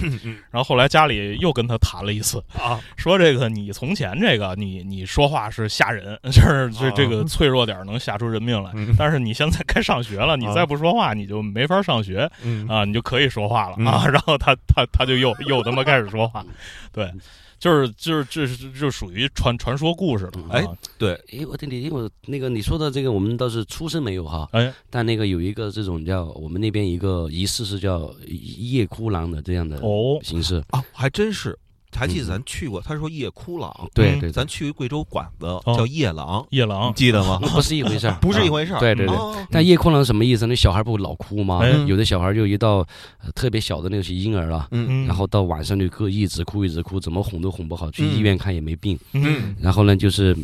[0.51, 8.71] 然后后来家里又跟他谈了一次，啊，说这个你从前这个你你说话是吓人，就是这这个脆弱点能吓出人命来。
[8.73, 14.05] 嗯但是你现在该上学了，你再不说话，你就没法上学嗯啊，你就可以说话了嗯啊。
[14.07, 16.45] 然后他他他就又又他妈开始说话，
[16.91, 17.11] 对，
[17.59, 20.31] 就是就是这是就属于传传说故事了。
[20.49, 30.63] 哎啊对，哎，我听你听我那个你说的这个，我们倒是出生没有哈，哎，但那个有一个这种叫我们那边一个仪式是叫夜哭郎的这样的哦，形式。
[30.69, 31.57] 啊，还真是，
[31.95, 37.39] 还记得嗯咱去过，他说夜哭郎，嗯对对，咱去贵州馆子哦叫夜郎，夜郎记得吗？
[37.41, 39.15] 那 不是一回事儿， 不是一啊回事儿，对对对。
[39.15, 40.45] 哦但夜哭郎什么意思？
[40.47, 41.59] 那小孩不老哭吗？
[41.63, 42.77] 哎有的小孩就一到、
[43.23, 44.67] 呃特别小的那些婴儿了，
[45.07, 48.97] 然后到晚上就各一直哭一直哭，怎么哄都哄不好，去嗯医院看也没病。
[49.13, 50.35] 嗯然后呢，就是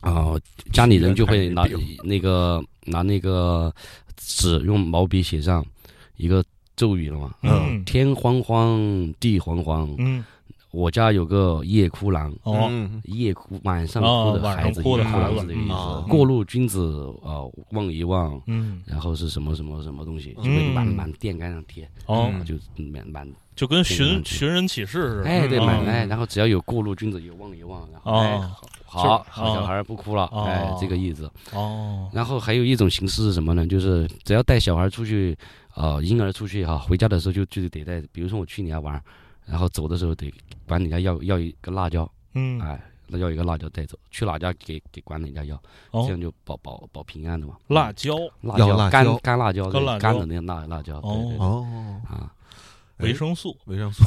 [0.00, 0.32] 啊、
[0.72, 1.66] 家里人就会拿
[2.04, 3.72] 那个拿那个
[4.16, 5.64] 纸用毛笔写上
[6.16, 6.42] 一个
[6.76, 7.30] 咒语了嘛。
[7.42, 8.78] 嗯天荒荒，
[9.20, 10.24] 地黄黄，嗯
[10.70, 12.68] 我家有个夜哭郎，哦。
[12.70, 15.40] 嗯夜哭晚上哦哭的孩子，哭的夜孩子。
[15.40, 15.72] 子的意思。
[15.72, 16.04] 嗯。
[16.08, 17.42] 过路君子啊、
[17.72, 18.82] 望一望，嗯。
[18.86, 22.54] 然后是什么什么什么东西，就嗯会满满电杆上贴，哦，嗯就
[22.92, 25.28] 满满就跟寻嗯寻人启事似的。
[25.28, 28.50] 哎对哦满哎，然后只要有过路君子有望一望，然后哎哦
[28.84, 30.44] 好好小孩不哭了，哦。
[30.44, 31.30] 哎这个意思。
[31.52, 32.08] 哦。
[32.12, 33.66] 然后还有一种形式是什么呢？
[33.66, 35.36] 就是只要带小孩出去，
[35.74, 39.02] 呃，婴儿出去哈，回家的时候就就得带，比如说我去你家玩儿，
[39.50, 40.32] 然后走的时候得
[40.66, 42.60] 管你家要要一个辣椒，嗯。
[42.60, 45.56] 哎，那要一个辣椒带走，去哪家给给管哪家要，
[45.90, 46.04] 哦。
[46.04, 47.56] 这样就保保保平安的嘛。
[47.66, 48.14] 辣椒。
[48.42, 48.90] 辣椒辣椒。
[48.90, 51.38] 干干辣椒，干的那个辣辣椒，对对对。
[51.38, 52.32] 哦，啊，
[53.02, 53.56] 维生素。
[53.66, 54.04] 维生素。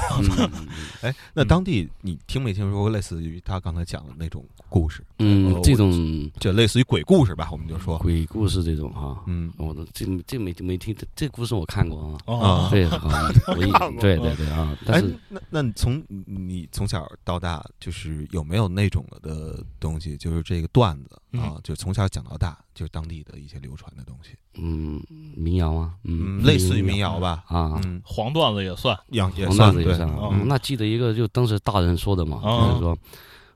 [1.02, 5.04] 哎，那当地你听没听说过类似于他刚才讲的那种故事？
[5.20, 9.52] 嗯呃，这种就类似于鬼故事吧，我们就说，鬼故事这种哈，嗯。
[9.58, 12.36] 我都这这没没听，这故事我看过啊。
[12.36, 14.02] 啊，对 啊，我也看过。
[14.02, 25.02] 对对对啊，但哎是，那那从你从小到大，就是有没有那种的东西，就是这个段子啊，就从小讲到大，就是当地的一些流传的东西，嗯，
[25.36, 28.96] 民谣啊，嗯，嗯，类似于民谣吧，啊，嗯，黄段子也算。
[28.96, 30.10] 黄段子也算
[30.46, 32.98] 那记得一个，就当时大人说的嘛，哦就是说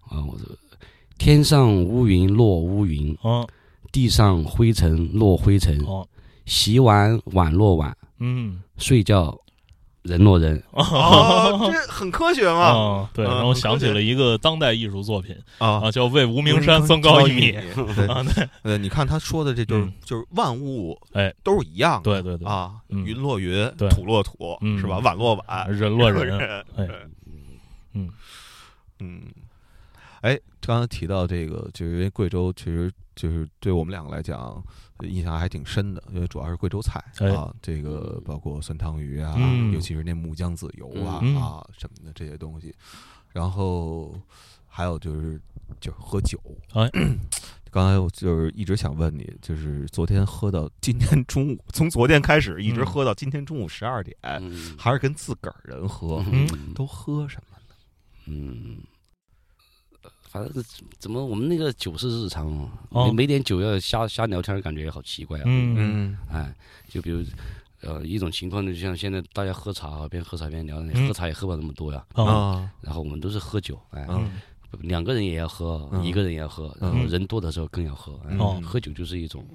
[0.10, 0.46] 啊，我这
[1.18, 3.48] 天上乌云落乌云，嗯。
[3.90, 6.08] 地上灰尘落灰尘，哦
[6.46, 8.62] 洗碗碗落碗，嗯。
[8.78, 9.36] 睡觉
[10.08, 10.62] 人落人。
[10.72, 15.82] 哦，这很科学嘛，哦，对，嗯让我想起了一个当代艺术作品啊。
[15.84, 17.52] 啊，叫《为无名山增高一米》
[17.96, 18.50] 对啊，对。
[18.64, 19.94] 呃，你看他说的这就是嗯。
[20.04, 21.34] 就是万物哎。
[21.44, 23.06] 都是一样的，对对对，啊，嗯。
[23.06, 24.80] 云落云，土落土，嗯。
[24.80, 25.00] 是吧？
[25.00, 26.40] 碗落碗，人落人，
[26.78, 26.88] 哎。
[27.94, 28.10] 嗯。
[29.00, 29.22] 嗯，
[30.22, 34.64] 哎，刚才提到这个，就是因为贵州其实就是对我们两个来讲
[35.02, 42.74] 印象还挺深的，因为主要是贵州菜哎啊，这个包括酸汤鱼啊，嗯尤其是那木姜子油啊、嗯啊什么的这些东西，
[43.32, 44.20] 然后
[44.68, 45.40] 还有就是
[45.80, 46.40] 就是喝酒，
[46.74, 46.90] 哎。
[47.70, 57.76] 刚才我就是一直想问你，就是昨天喝到今天中午，从昨天开始一直嗯喝到今天中午十二点，嗯还是跟自个儿人喝，嗯都喝什么呢？
[58.26, 58.78] 嗯，
[60.28, 65.44] 反正是怎么我们那个酒是日常哦，哦没没点酒要瞎瞎聊天，感觉也好奇怪啊。
[65.46, 66.56] 嗯嗯哎，
[66.88, 67.26] 就比如
[67.82, 72.06] 呃一种情况呢，就像现在大家喝茶，边喝茶边聊，嗯喝茶也喝不了那么多呀。
[72.14, 74.30] 啊啊然后我们都是喝酒，哎，嗯
[74.82, 78.20] 两个人也要喝，嗯一个人也要喝，然后人多的时候更要喝。
[78.30, 79.46] 哎哦喝酒就是一种。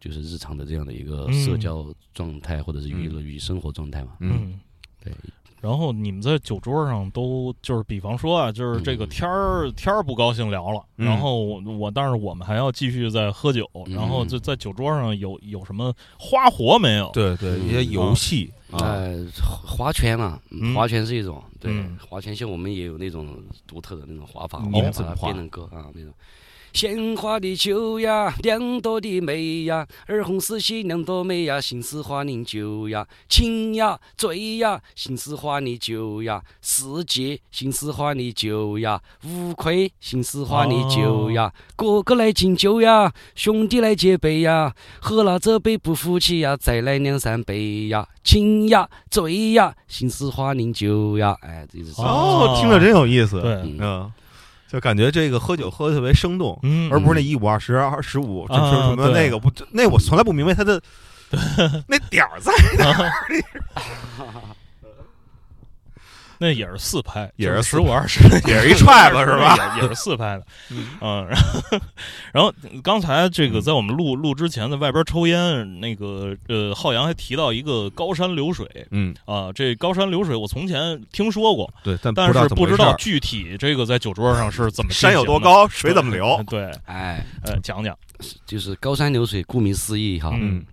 [0.00, 1.84] 就是日常的这样的一个嗯社交
[2.14, 4.12] 状态，或者是娱乐与生活状态嘛。
[4.20, 4.30] 嗯。
[4.32, 4.60] 嗯
[5.02, 5.12] 对，
[5.60, 11.06] 然后你们在酒桌上都就是，比方说啊，就是这个嗯天儿天儿不高兴聊了，嗯。
[11.06, 13.94] 然后我我但是我们还要继续在喝酒，嗯。
[13.94, 17.10] 然后就在酒桌上有有什么花活没有？
[17.12, 18.52] 对对，一些游戏。
[18.70, 19.26] 啊，呃，
[19.66, 23.34] 划拳嘛嗯，划拳是一种，对嗯，划拳像我们也有那种
[23.66, 25.16] 独特的那种划法，你我们们怎么划？
[25.16, 26.12] 把它变成歌啊那种。
[26.72, 52.00] 鲜花的酒呀，两朵的梅呀，儿红四喜两朵梅呀，心似花凝酒呀，情呀醉呀，心似花的酒呀，世界心似花的酒呀，无愧心似花的酒呀，哥哥来敬酒呀，兄弟来接杯呀，喝了这杯不服气呀，再来两三杯呀，情呀醉呀，心似花凝酒呀，哎，这是。
[52.00, 54.12] 哦，听着真有意思，对，嗯嗯，
[54.70, 60.80] 就感觉这个喝酒喝的特别生动，嗯，而不是那一五二十二十五，这啊是什么那个不，那我从来不明白他的
[61.86, 62.52] 那点儿在
[66.38, 69.56] 那也是四拍，也是十五二十，也是一踹子是吧？
[69.76, 70.46] 也也是四拍的，
[71.00, 71.80] 嗯，然后
[72.32, 87.96] 然后刚才这个嗯在我们录录之前，在外边抽烟，那个呃，浩洋还提到一个高山流水嗯，啊，这高山流水我从前听说过，对，但但是不知道具体这个在酒桌上是怎么山有多高，水怎么流，对，哎，呃，讲讲，
[88.46, 90.30] 就是高山流水，顾名思义哈。
[90.34, 90.64] 嗯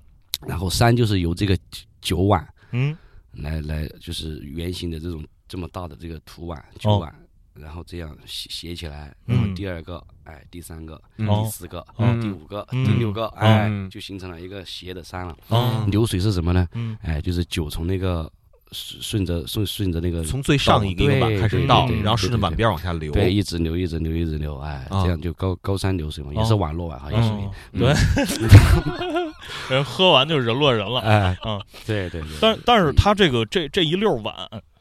[0.46, 1.58] 然后山就是由这个
[2.02, 2.96] 酒碗嗯
[3.32, 7.14] 来来，就是圆形的这种这么大的这个土碗酒碗，
[7.54, 12.20] 然后这样斜斜起来，然后第二个，哎，第三个，第四个，嗯。
[12.20, 12.84] 第五个，嗯。
[12.86, 15.38] 第六个，哎嗯，就形成了一个斜的山了。
[15.50, 15.86] 哦。
[15.90, 16.68] 流水是什么呢？
[16.74, 16.98] 嗯。
[17.02, 18.30] 哎，就是酒从那个
[18.72, 26.42] 顺顺着顺顺着那个从最上一个碗开始对倒，对然后顺着碗边往下流，对，一直流，一直流，一直流，哎，啊这样就高高山流水嘛，哦。
[26.42, 27.80] 也是网络啊，好像属于哦，嗯。
[27.80, 27.94] 对，
[29.70, 34.36] 人喝完就人落人了，哎，嗯，对对对，但但是他这个这这一溜碗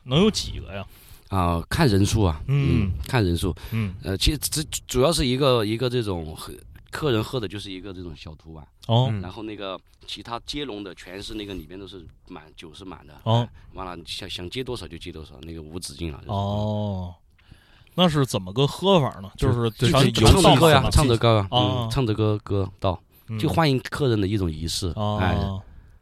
[0.04, 0.86] 能有几个呀？
[1.28, 2.86] 啊，看人数啊，嗯。
[2.86, 6.52] 嗯，看人数，嗯，呃，其实这主要是一个一个这种喝
[6.90, 9.08] 客人喝的就是一个这种小土碗，哦。
[9.10, 9.20] 嗯。
[9.20, 13.40] 然后那个其他接龙的全是那个里面都是满酒是满的，哦。
[13.40, 17.14] 哎，完了想想接多少就接多少，那个无止境了，就是哦，
[17.96, 19.30] 那是怎么个喝法呢？
[19.36, 20.02] 就是唱
[20.42, 23.38] 着歌呀，唱着歌啊，哦嗯，唱着歌歌到，嗯。
[23.38, 24.88] 就欢迎客人的一种仪式，
[25.18, 25.60] 哎，哦，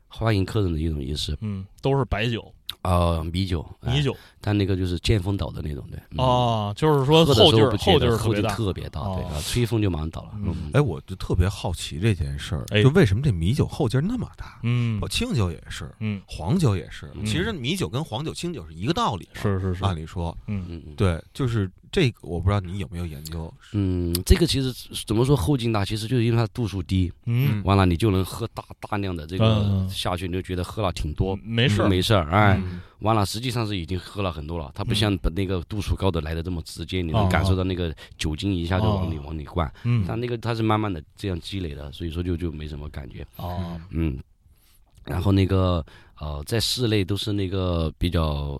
[0.09, 8.55] 欢迎客人的一种仪式，嗯，都是白酒、呃，米酒，哎米酒但那个就是见风倒的那种，对，嗯，哦，就是说喝的时候后劲儿后劲儿特别大。
[8.57, 14.59] 特别大，对吹风就马上倒了，嗯嗯，哎，我就特别好奇这件事儿，哎就为什么这米酒后劲儿那么大？
[14.65, 17.11] 嗯哦，清酒也是，嗯，黄酒也是。
[17.15, 19.29] 嗯其实米酒跟黄酒、清酒是一个道理。
[19.35, 20.95] 是是是，按理说，嗯嗯嗯。
[20.97, 23.53] 对，就是这个，我不知道你有没有研究。
[23.73, 24.73] 嗯，这个其实
[25.07, 29.39] 怎么说后劲大，其实就是因为它度数低，嗯，完了你就能喝大大量的这嗯。
[29.39, 32.81] 个下去，你就觉得喝了挺多，没事儿，没事儿，哎，嗯。
[33.01, 39.23] 完了实际上是已经喝了很多了，它不像把那个度数高的来的这么直接，你哦能感受到那个酒精一下就往里哦。
[39.27, 40.03] 往里灌，嗯。
[40.07, 44.19] 它那个它是慢慢的这样积累的，所以说就就没什么感觉，哦，嗯，
[45.05, 45.85] 然后那个
[46.19, 48.59] 呃在室内都是那个比较。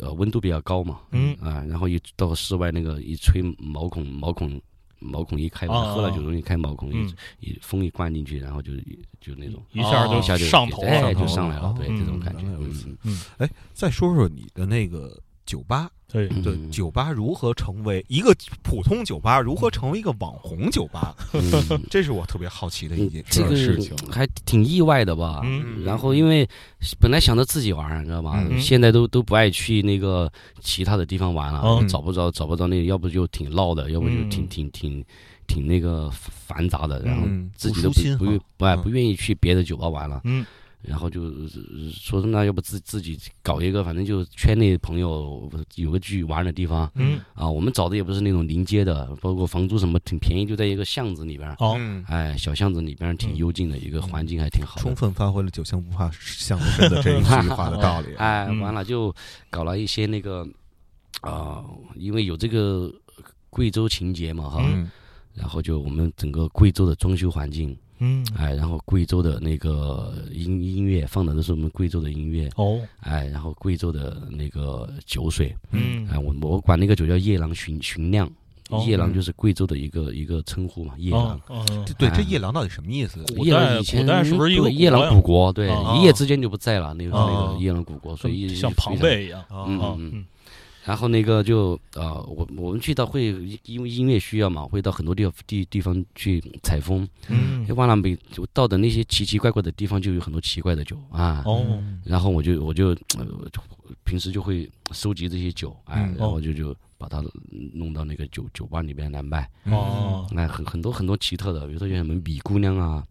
[0.00, 1.34] 呃，温度比较高嘛，嗯。
[1.40, 4.60] 啊，然后一到室外那个一吹毛孔，毛孔
[4.98, 7.12] 毛孔一开，哦喝了酒容易开毛孔，嗯。
[7.40, 8.72] 一一风一灌进去，然后就
[9.20, 12.96] 就那种一下就一下就上头哎，了，就上来了哦，对嗯这种感觉原来，如此。
[13.04, 13.20] 嗯。
[13.38, 21.14] 哎，再说说你的那个酒吧，对，对，嗯酒吧如何成为一个普通酒吧，如何成为一个网红酒吧？
[21.32, 21.42] 嗯。
[21.90, 23.96] 这是我特别好奇的一件这个事情。
[24.10, 25.40] 还挺意外的吧？
[25.44, 25.82] 嗯。
[25.84, 26.48] 然后因为
[27.00, 28.44] 本来想着自己玩，你知道吧？
[28.50, 28.60] 嗯。
[28.60, 30.30] 现在都都不爱去那个
[30.60, 31.88] 其他的地方玩了，嗯。
[31.88, 34.48] 找不着找不着那，要不就挺闹的，要不就挺嗯。
[34.48, 35.04] 挺挺
[35.48, 38.74] 挺那个繁杂的，然后嗯，自己都不不不哈。
[38.74, 40.20] 嗯不愿意去别的酒吧玩了。
[40.24, 40.46] 嗯
[40.82, 41.48] 然后就呃
[41.92, 47.48] 说那要不自自己搞一个，反正就圈内朋友有个去玩的地方嗯，啊。
[47.48, 54.82] 我们找的也不是那种临街的，包括房租什么挺便宜，就在一个巷子里边儿，好，嗯，哎，小巷子里边儿挺嗯幽静的一个环境，还挺好的。
[54.82, 58.14] 充分发挥了“酒香不怕巷子深”的这一句话的道理。
[58.18, 59.14] 哎，嗯完了就
[59.50, 60.46] 搞了一些那个
[61.20, 61.64] 啊、
[61.94, 62.92] 因为有这个
[63.48, 64.90] 贵州情节嘛哈，嗯
[65.34, 76.08] 然后就我们整个贵州的装修环境，嗯，哎，然后贵州的那个音音乐放的都是我们贵州的音乐，哦，哎，然后贵州的那个酒水，嗯。
[76.10, 78.28] 哎，我我管那个酒叫夜郎寻寻酿，
[78.70, 81.40] 哦夜郎就是贵州的一个一个称呼嘛，夜郎
[81.96, 82.24] 对，这哎。
[82.28, 83.24] 夜郎到底什么意思？
[83.36, 85.52] 夜郎以前古代是不是一个夜郎古国？
[85.52, 90.24] 对，哦一夜之间就不在了，那个那哦个夜郎古国，所以像庞贝一样，啊嗯啊，嗯
[90.84, 93.26] 然后那个就呃，我我们去到会
[93.64, 97.08] 因为音乐需要嘛，会到很多地方地地方去采风。
[97.28, 101.42] 嗯哎，完了每就到的那些奇奇怪怪的地方，就有很多奇怪的酒啊。
[101.46, 101.64] 哦
[102.04, 103.24] 然后我就我就呃
[104.04, 107.22] 平时就会收集这些酒，哎，嗯然后就就把它
[107.74, 109.48] 弄到那个酒酒吧里边来卖。
[109.66, 113.04] 哦那，很很多很多奇特的，比如说像什么米姑娘啊，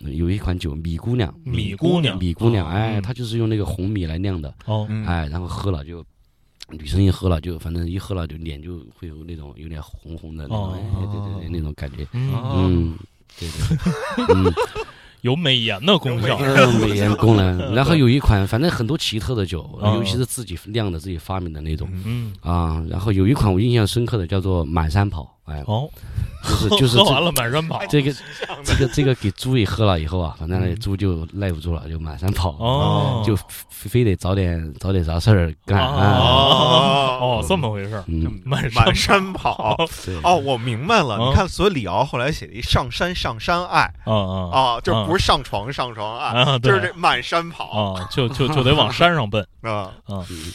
[0.00, 6.04] 有一款酒米姑娘，米姑娘米姑娘，哦哎，嗯它就是用那个红米来酿的，哦嗯哎，然后喝了就。
[6.72, 12.96] 女生一喝了就，反正一喝了就脸就会有那种有点红红的那种，哦哎，对对对，那种感觉，嗯。
[13.38, 14.52] 对对，嗯，
[15.22, 16.36] 有美颜的功效。
[16.38, 17.72] 呃 美颜功能。
[17.74, 22.32] 然后有一款，反正很多奇特的酒，哦尤其是自己酿的、自己发明的那种嗯。
[22.40, 22.84] 啊。
[22.90, 25.90] 然后有一款我印象深刻的叫做满山跑，哎，哦。
[26.42, 27.78] 就是 就是完了满山跑。
[27.90, 28.10] 这个
[28.64, 30.80] 这个这个给猪也喝了以后啊，反正那嗯。
[30.80, 33.22] 猪就耐不住了，就满山跑，哦。
[33.26, 33.36] 就
[33.68, 36.16] 非非得找点找点啥事儿干啊。
[36.18, 37.18] 哦。
[37.20, 39.76] 哦这么回事儿嗯，满满山山跑。
[40.22, 41.18] 哦，我明白了。
[41.18, 41.28] 嗯。
[41.30, 49.46] 你看，所以李敖后来写了一上山上山爱啊啊啊，就不是上床上床爱，就是这满山跑啊就就就得往山上奔。
[49.60, 49.92] 啊。
[50.06, 50.52] 啊嗯。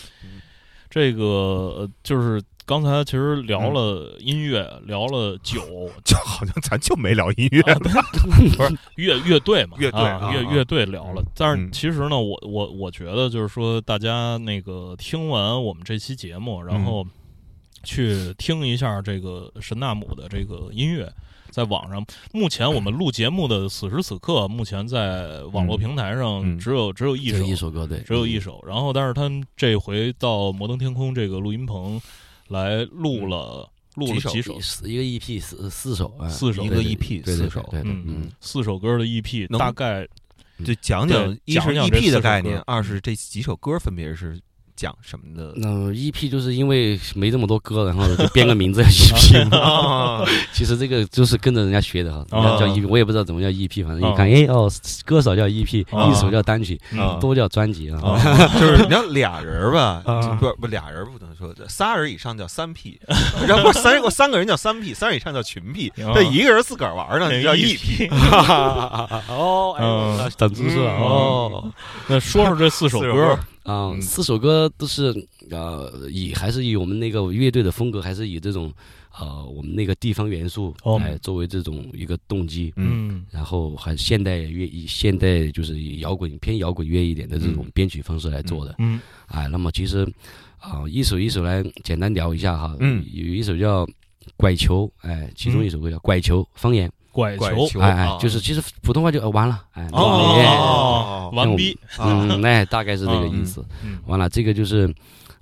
[0.89, 5.61] 这个呃就是刚才其实聊了音乐，聊了酒，
[6.03, 7.61] 就好像咱就没聊音乐。
[7.61, 10.33] 啊不是乐乐队嘛， 乐队啊啊啊。
[10.33, 11.23] 乐乐队聊了。
[11.35, 11.71] 但是嗯。
[11.71, 17.05] 其实呢，我我我觉得就是说，大家那个听完我们这期节目，然后
[17.83, 21.07] 去听一下这个神纳姆的这个音乐。
[21.51, 22.03] 在网上，
[22.33, 26.57] 目前我们录节目的此时此刻，目前在网络平台上嗯。
[26.57, 28.61] 只有只有一首，一首歌对，只有一首。
[28.67, 32.01] 然后，但是他们这回到摩登天空这个录音棚
[32.49, 34.53] 来录了录了几首？
[34.87, 40.07] 一个 EP 四四首，哎四首一个 EP 四首嗯嗯，四首歌的 EP，大概
[40.63, 44.39] 就讲讲一是 EP 的概念，二是这几首歌分别是
[44.75, 45.53] 讲什么的？
[45.55, 50.29] 那 EP 就是因为没这么多歌，然后就编个名字 叫 EP？
[50.51, 54.13] 其实这个就是跟着人家学的哈，人啊家叫 EP，我也不知道怎么叫 EP，反正啊。
[54.13, 54.69] 一看，哎哦，
[55.05, 56.09] 歌手叫 EP，啊。
[56.11, 57.17] 一首叫单曲，啊。
[57.21, 57.99] 都叫专辑啊。
[58.59, 60.37] 就是你要俩人吧，啊。
[60.39, 62.99] 不不俩人不能说，仨人以上叫三 P，
[63.47, 66.11] 然后三我三个人叫三 P，三人以上叫群 P，啊。
[66.13, 68.09] 这一个人自个儿玩呢，叫 EP。
[69.29, 71.01] 哦，哎长知识了嗯。
[71.01, 71.71] 哦。
[72.07, 74.01] 那说说这四首歌，啊，嗯。
[74.01, 75.13] 四首歌都是
[75.51, 78.71] 呃，以还是以我们那个乐队的风格，还是以这种
[79.19, 80.97] 呃我们那个地方元素哦。
[81.03, 83.25] 哎作为这种一个动机，嗯。
[83.31, 88.75] 然后还现代乐以现代就是以摇滚偏摇滚乐一点的这种编曲方式来做的。
[88.79, 89.01] 嗯。
[89.27, 90.07] 哎，那么其实
[90.59, 92.75] 啊、一首一首来简单聊一下哈。
[92.79, 93.03] 嗯。
[93.11, 93.85] 有一首叫
[94.35, 96.91] 《拐球》，哎，其中一首歌叫《拐球》，方言，
[97.37, 97.79] 拐球。
[97.79, 103.63] 哎就是其实普通话就呃完了，哎，哦完逼，嗯，那大概是这个意思。
[103.83, 104.93] 嗯完了，这个就是，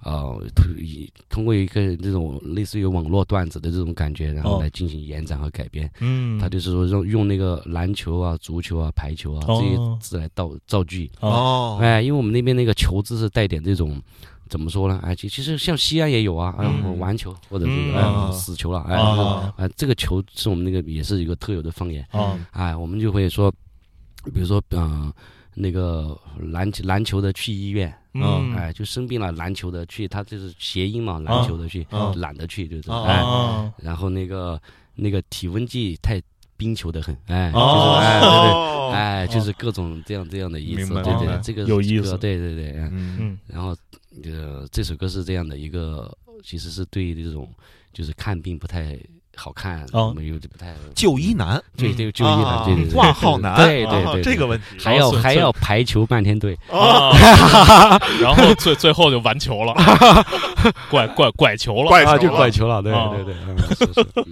[0.03, 0.41] 呃，
[1.29, 4.61] 通过一个这种类似于网络段子的这种感觉，然后哦。
[4.61, 5.89] 来进行延展和改编。
[5.99, 9.61] 嗯，他就是说用用那个篮球啊、足球啊、排球啊哦。
[9.61, 11.09] 这些字来造造句。
[11.19, 14.01] 哦，哎，因为我们那边那个球字是带点这种。
[14.53, 14.99] 怎么说呢？
[15.01, 19.51] 哎，其其实像西安也有啊，哎，嗯玩球或者是死球了，哎，啊。
[19.57, 22.05] 哎，这个球是我们那个也是一个特有的方言。
[22.11, 22.39] 啊。
[22.51, 23.51] 哎，我们就会说，
[24.31, 25.11] 比如说，嗯、
[25.55, 28.53] 那个篮球篮球的去医院，嗯。
[28.53, 32.13] 哎，就生病了，篮球的去，他就是谐音嘛，篮球的去，啊。
[32.17, 33.73] 懒得去，就是，啊哎，啊。
[33.77, 34.61] 然后那个
[34.93, 36.21] 那个体温计太
[36.57, 37.99] 冰球的很，哎，哦。
[37.99, 38.29] 就是哎，对对。
[38.29, 42.17] 哦，哎，就是各种这样这样的意思，对对，这个有意思。
[42.17, 42.89] 对对对，嗯。
[42.93, 43.17] 嗯。
[43.19, 43.75] 嗯然后
[44.23, 46.11] 呃，这首歌是这样的一个，
[46.43, 47.49] 其实是对这种
[47.91, 48.97] 就是看病不太
[49.35, 50.13] 好看，哦。
[50.15, 54.65] 没有不太就医难，对对就医了，啊对对对，哇，好难，啊对对对，这个问题。
[54.83, 57.09] 还要还要排球半天队，啊，
[58.21, 59.73] 然后最最后就完球了，
[60.91, 63.09] 拐拐拐球了，啊，就拐球了，对啊。
[63.15, 64.25] 对对，嗯是是嗯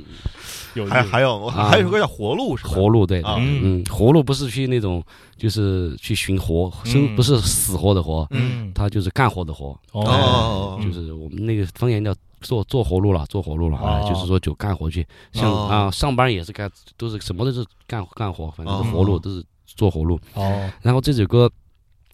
[0.74, 1.69] 有还还有啊。
[1.69, 2.69] 还有一首歌叫活路是吧？
[2.72, 3.36] 活路，对，啊。
[3.36, 5.03] 对嗯，活路不是去那种
[5.38, 8.72] 就是去寻活，生嗯不是死活的活，嗯。
[8.74, 10.80] 他就是干活的活，哦。
[10.84, 15.67] 就是我们那个方言叫做做活路了，做活路了，啊哦，就是说就干活去，像哦。
[15.69, 20.19] 啊上班也是干，都是什么都是干干活，反正活路都是做活路。
[20.34, 20.69] 哦。
[20.82, 21.51] 然后这首歌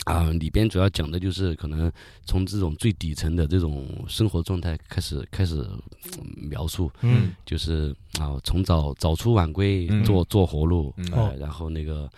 [0.07, 1.91] 啊、里边主要讲的就是可能
[2.25, 5.55] 从这种最底层的这种生活状态开始开始、
[6.17, 12.09] 嗯描述，嗯就是啊、从早早出晚归嗯做做活路，嗯呃然后那个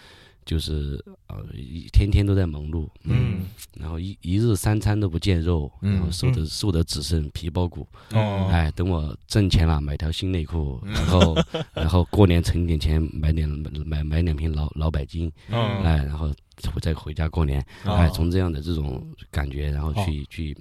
[0.49, 3.45] 就是呃一天天都在忙碌，嗯嗯。
[3.79, 7.87] 然后一一日三餐都不见肉，嗯然后瘦的瘦的只剩皮包骨。
[8.13, 10.91] 哦，哎，等我挣钱了，买条新内裤，嗯。
[10.93, 11.37] 然后
[11.71, 13.47] 然后过年存点钱，买点
[13.85, 15.83] 买买两瓶老老百金，嗯。
[15.83, 16.33] 哎，然后
[16.81, 17.93] 再回家过年，哦。
[17.93, 20.57] 哎，从这样的这种感觉，然后去去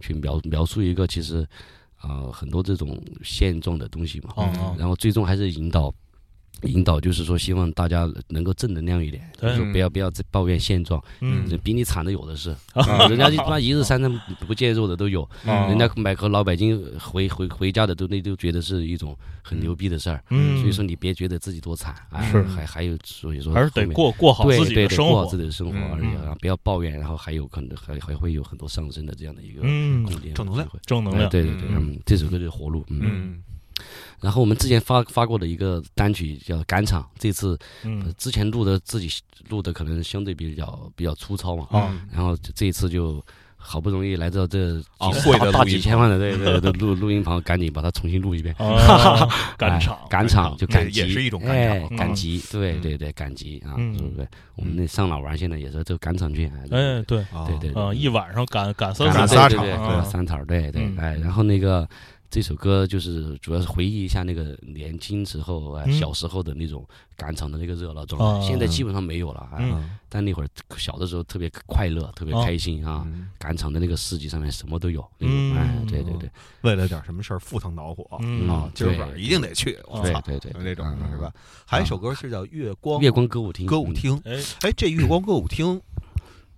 [0.00, 1.46] 去描描述一个其实
[1.98, 4.74] 啊、呃很多这种现状的东西嘛，哦哦。
[4.78, 5.94] 然后最终还是引导。
[6.62, 9.22] 引导就是说，希望大家能够正能量一点，
[9.56, 11.44] 就不要不要再抱怨现状，嗯。
[11.62, 14.12] 比你惨的有的是，啊人家他妈 一日三餐
[14.46, 22.42] 不见肉的都有，哦人家买口老百金回回回家的都那都觉得是一种很牛逼的事儿，嗯，所以说你别觉得自己多惨，啊是。
[22.44, 25.12] 还还有所以说还是得过过好自己的生活。
[25.12, 25.36] 过好自。
[25.36, 25.92] 己的生活嗯。
[25.92, 30.68] 而已嗯啊，不要抱怨，然后还有可能还还会有很多上升的这样的一个嗯，空间，正能量。
[30.86, 31.26] 正能量。
[31.26, 31.92] 哎对对对，嗯。
[31.92, 33.42] 嗯，这首歌就是活路，嗯。
[33.78, 33.84] 嗯
[34.22, 37.50] 然后我们之前发发过的一个单曲叫《赶场》，这次
[37.84, 38.14] 呃嗯。
[38.16, 39.10] 之前录的自己
[39.50, 43.22] 录的可能相对比较比较粗糙嘛，啊然后这这一次就
[43.58, 48.54] 好不容易来到这昂几大几千万的对对对录录音棚，赶紧把它重新录一遍。
[48.58, 50.56] 啊，赶哎场，赶场。
[50.56, 52.80] 就赶集，也是一种赶哎场赶集，对嗯。
[52.80, 53.94] 对对，赶集啊，嗯。
[53.96, 54.26] 对不对？
[54.56, 57.70] 我们那上哪玩现在也是这赶场去，哎哎，对，啊对。
[57.70, 57.82] 对。
[57.82, 59.26] 啊，一晚上赶赶三场。
[59.28, 59.72] 对对对。
[59.72, 61.86] 啊对三场，对对嗯，哎，然后那个
[62.30, 65.92] 这首歌就是主要是回忆一下那个年轻时候哎嗯。
[65.92, 68.40] 小时候的那种赶场的那个热闹状啊。
[68.40, 69.90] 态，现在基本上没有了，啊，嗯。
[70.08, 73.04] 但那会儿小的时候特别快乐，特别哦开心啊。
[73.06, 75.54] 嗯赶场的那个市集上面什么都有，那嗯。
[75.54, 76.30] 种哎，对对对，
[76.62, 78.48] 为了点什么事儿赴汤蹈火嗯。
[78.48, 81.32] 啊，今儿晚上一定得去，我操，对对对，那种嗯是吧？？
[81.64, 85.80] 还有一首歌是叫《月光月光歌舞厅，嗯歌舞厅》，哎，哎，这月光歌舞厅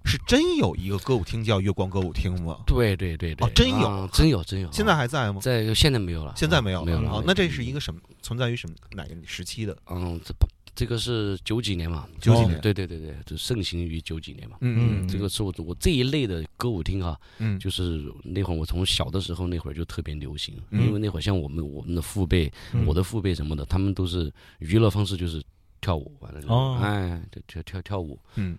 [0.09, 2.59] 是真有一个歌舞厅叫月光歌舞厅吗？
[2.67, 3.77] 对对对对，哦真有。
[3.89, 5.41] 啊真有真有， 现在还在吗？
[5.43, 7.23] 在现在没有了，现在没有没有了啊。
[7.27, 9.77] 那这是一个什么存在于什么哪个时期的？
[9.91, 14.57] 嗯，这不这个是九几年嘛，九几哦年对对对对，就盛行于九几年嘛。
[14.61, 17.59] 嗯嗯这个是我我这一类的歌舞厅啊，嗯。
[17.59, 20.87] 就是那会儿我从小的时候那会儿就特别流行，嗯。
[20.87, 22.87] 因为那会儿像我们我们的父辈，嗯。
[22.87, 25.43] 我的父辈什么的，他们都是娱乐方式就是
[25.81, 26.79] 跳舞，完了哦。
[26.81, 28.57] 哎，就跳跳跳舞，嗯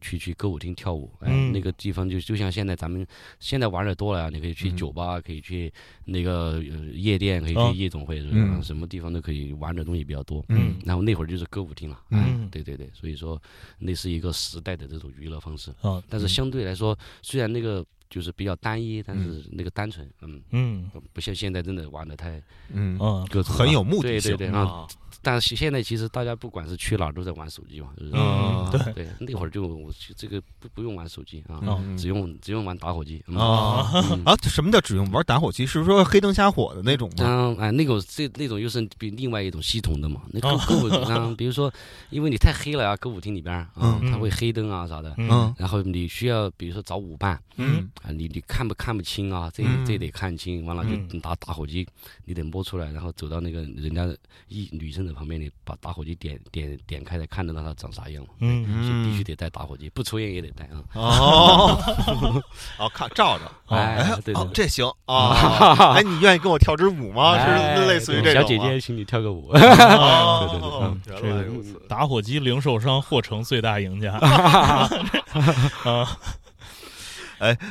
[0.00, 1.52] 去去歌舞厅跳舞，哎，嗯。
[1.52, 3.06] 那个地方就就像现在咱们
[3.40, 4.76] 现在玩的多了呀，你可以去嗯。
[4.76, 5.72] 酒吧，可以去
[6.04, 8.20] 那个呃夜店，可以哦去夜总会，
[8.62, 10.44] 什么地方都可以玩的东西比较多。
[10.48, 10.76] 嗯。
[10.84, 13.40] 然后那会儿就是歌舞厅了，嗯哎对对对，所以说
[13.78, 22.40] 那是一个时代的这种娱乐方式，啊，但是相对来说，虽然那个就是比较单一，但是那个单纯，嗯，嗯不像现在真的玩的太
[22.72, 24.86] 嗯，啊，各种很有目的对性对对，啊，啊。
[25.20, 34.36] 但是现在其实大家不管是去哪儿都在玩手机嘛，嗯，对，对，那会儿就我这个不不用玩手机啊，哦只用只用玩打火机嗯啊嗯 啊！
[34.44, 35.66] 什么叫只用玩打火机？
[35.66, 37.24] 是说黑灯瞎火的那种吗？
[37.26, 40.22] 嗯，哎，那种这那种又是比另外一种系统的嘛。
[40.30, 41.70] 那歌哦歌舞厅，比如说，
[42.10, 43.68] 因为你太黑了啊，歌舞厅里边啊，
[44.00, 45.12] 嗯它会黑灯啊啥的。
[45.18, 51.86] 嗯然后你需要，比如说找舞伴嗯啊，你你看不看不清啊，这嗯这得看清，完了就嗯拿打火机，
[52.24, 54.06] 你得摸出来，然后走到那个人家
[54.48, 58.64] 一女生的旁边，你把打火机点点点开才，看得到她长啥样嗯。
[58.68, 60.82] 嗯必须得带打火机，不抽烟也得带啊。
[60.94, 62.42] 哦，
[62.78, 65.94] 哦，看照着， 哎哎，对这行啊！
[65.96, 67.32] 哎，你愿意跟我跳支舞吗？
[67.32, 69.50] 哎是类似于这种吗小姐姐，请你跳个舞。
[69.52, 71.80] 对，对原这个来如此。
[71.88, 74.88] 打火机零售商或成最大赢家啊，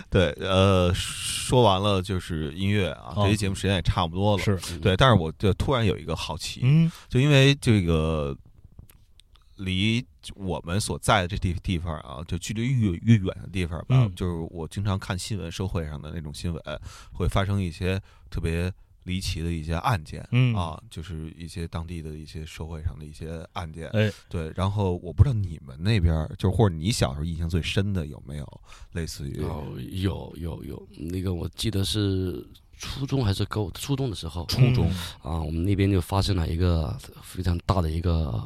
[0.09, 4.43] 对，呃，说完了就是音乐啊，哦这期节目时间也差不多了。
[4.43, 8.35] 是，对，但是我就突然有一个好奇，嗯就因为这个
[9.57, 10.05] 离
[10.35, 16.61] 我们所在的这地地方啊，就距离越越远的地方吧，嗯就是我经常看新闻，社会上的那种新闻，
[17.11, 17.99] 会发生一些
[18.29, 18.71] 特别
[19.07, 20.23] 离奇的一些案件。
[20.31, 20.53] 嗯。
[20.53, 32.45] 啊，就是一些当地的一些社会上的一些案件，哎，对，然后我不知道你们那边儿，就或者你小时候印象最深的有没有类似于哦，有有有，那个我记得是
[32.77, 34.89] 初中还是高初中的时候，初中
[35.21, 38.43] 啊，我们那边就发生了一个非常大的一个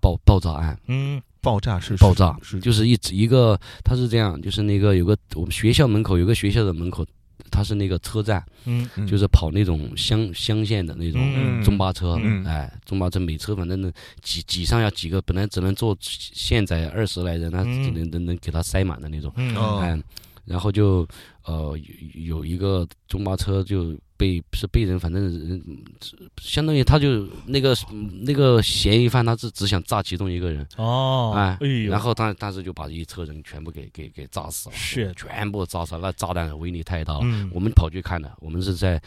[0.00, 7.06] 爆爆炸案，嗯爆炸是爆炸是就是一一个，他是这样，就是那个有个我们学校门口有个学校的门口，
[7.50, 8.44] 它是那个车站，
[9.06, 11.62] 就是跑那种乡乡县的那种嗯。
[11.62, 12.44] 中巴车，嗯。
[12.44, 19.32] 哎，中巴车每车反正能挤挤上要几个，本来只能坐现在二十来人，那只能能能给他塞满的那种。
[19.36, 20.02] 嗯。
[20.44, 21.06] 然后就
[21.44, 21.78] 呃
[22.14, 25.62] 有有一个中巴车就被是被人反正人
[26.40, 27.74] 相当于他就那个
[28.22, 37.20] 那个嫌疑犯他是只想炸其中一个人，哦，哎哎，然后他当时就把一车人全部给给给炸死了，Shit 全部炸死了，那炸弹的威力太大了。
[37.22, 37.50] 嗯。
[37.52, 39.00] 我们跑去看的，我们是在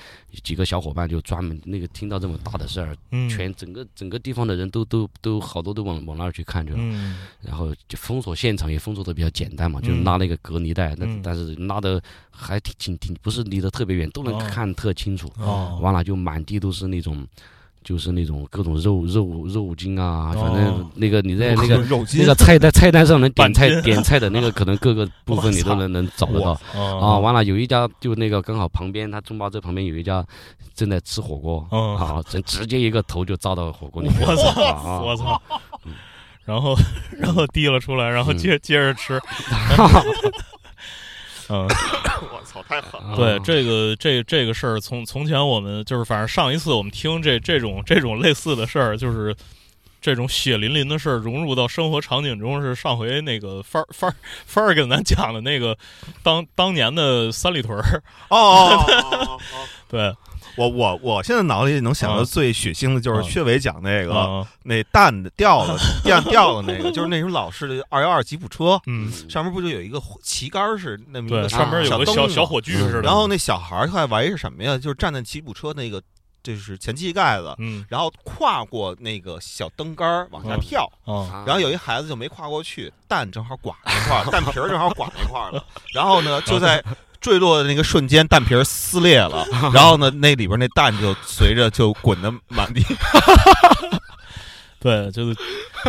[0.43, 3.29] 几个小伙伴就专门那个听到这么大的事儿，嗯。
[3.29, 7.17] 全整个整个地方的人都都都好多都往往那儿去看去了，嗯。
[7.41, 15.29] 然后就封锁现场也封锁的比较简单嘛，就嗯拉那个隔离带，那嗯但是拉的还挺挺挺不是离得特别远，都能哦看特清楚。
[15.37, 17.27] 哦，完了就满地都是那种，
[17.83, 21.77] 就是那种各种肉肉肉筋啊，反正哦那个你在那个
[22.13, 26.51] 那个菜单菜单上能点菜点菜的那个，可能各个部分你都能能找得到。
[26.73, 30.25] 啊，啊完了，有一家就那个刚好旁边，他中巴这旁边有一家
[30.73, 34.17] 正在吃火锅，嗯啊，直直接一个头就扎到火锅里面。
[34.25, 35.41] 我操啊我操！
[36.45, 36.75] 然后，
[37.17, 39.19] 然后提了出来，然后嗯接接着吃。
[41.49, 41.67] 嗯，
[42.33, 43.09] 我操，太狠了！
[43.09, 49.35] 啊对，这个这这个事儿，从从前我们就是，反正上一次我们听这这种这种类似的事儿，就是
[50.01, 54.15] 这种血淋淋的事儿融入到生活场景中，是上回那个范儿范儿
[54.45, 55.77] 范儿跟咱讲的那个
[56.23, 58.01] 当当年的三里屯儿。
[58.29, 59.39] 哦哦哦哦哦，
[59.89, 60.13] 对，
[60.57, 73.01] 我我我现在脑子里能想到嗯最血腥的就是嗯薛伟讲那个啊，那蛋的掉了， 掉掉了那个，就是那种老式的二幺二吉普车，嗯，上面不就有一个旗杆儿是那么一，个上面有个小小小火炬似的。
[73.01, 74.77] 然后那小孩儿他还玩一是什么呀？
[74.77, 76.01] 就是站在吉普车那个
[76.43, 80.91] 就是前机盖子，嗯然后跨过那个小灯杆儿往下嗯跳。
[81.05, 85.63] 啊，然后有一孩子就没跨过去，蛋正好刮一块儿，蛋皮儿正好刮一块儿了。
[85.93, 86.83] 然后呢，就在
[87.25, 92.85] 坠落的那个瞬间，蛋皮儿撕裂了， 然后呢，那里边那蛋就随着就滚得满地。
[94.79, 95.35] 对，就是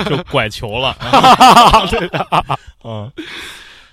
[0.08, 0.96] 就拐球了。
[2.82, 3.12] 嗯，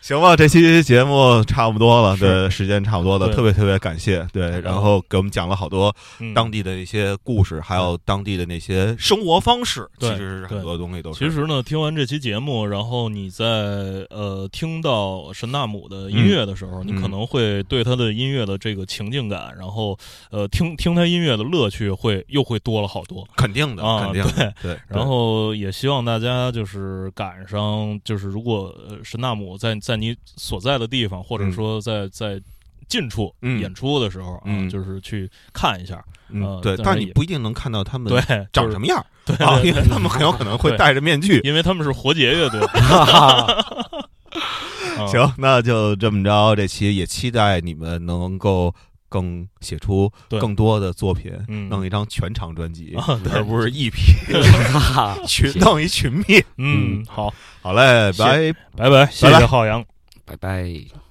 [0.04, 2.26] 行吧，这期节目差不多了，是。
[2.26, 6.34] 对，时间差不多了，特别特别感谢，对，然后给我们讲了好多嗯。
[6.34, 11.20] 当地的一些故事，还有当地的那些生活方式，其实是很多东西都是。
[11.20, 13.46] 其实呢，听完这期节目，然后你在
[14.10, 16.88] 呃听到神纳姆的音乐的时候，嗯。
[16.88, 19.98] 你可能会对他的音乐的这个情境感，然后
[20.32, 23.26] 呃听听他音乐的乐趣会又会多了好多。
[23.38, 24.78] 肯定的，啊肯定的，对。
[24.90, 32.42] 然后也希望大家就是赶上，就是如果呃神纳姆在在你所在的地方，或者说在在
[32.88, 36.04] 近处嗯演出的时候啊，嗯就是去看一下。
[36.30, 41.40] 嗯，呃对，但你不一定能看到他们对，长什么样儿 对啊，因为他们很有可能会戴着面具。
[41.44, 42.60] 因为他们是活结乐队。
[42.90, 43.48] 啊
[45.08, 48.74] 行，那就这么着，这期也期待你们能够
[49.14, 52.96] 更写出更多的作品，嗯弄一张全长专辑，
[53.32, 54.02] 而不是一批
[55.28, 56.44] 群弄一群灭。
[56.58, 58.54] 嗯，好，好嘞，谢拜。
[58.76, 59.86] 拜拜，谢谢浩洋。
[60.26, 61.03] 拜拜。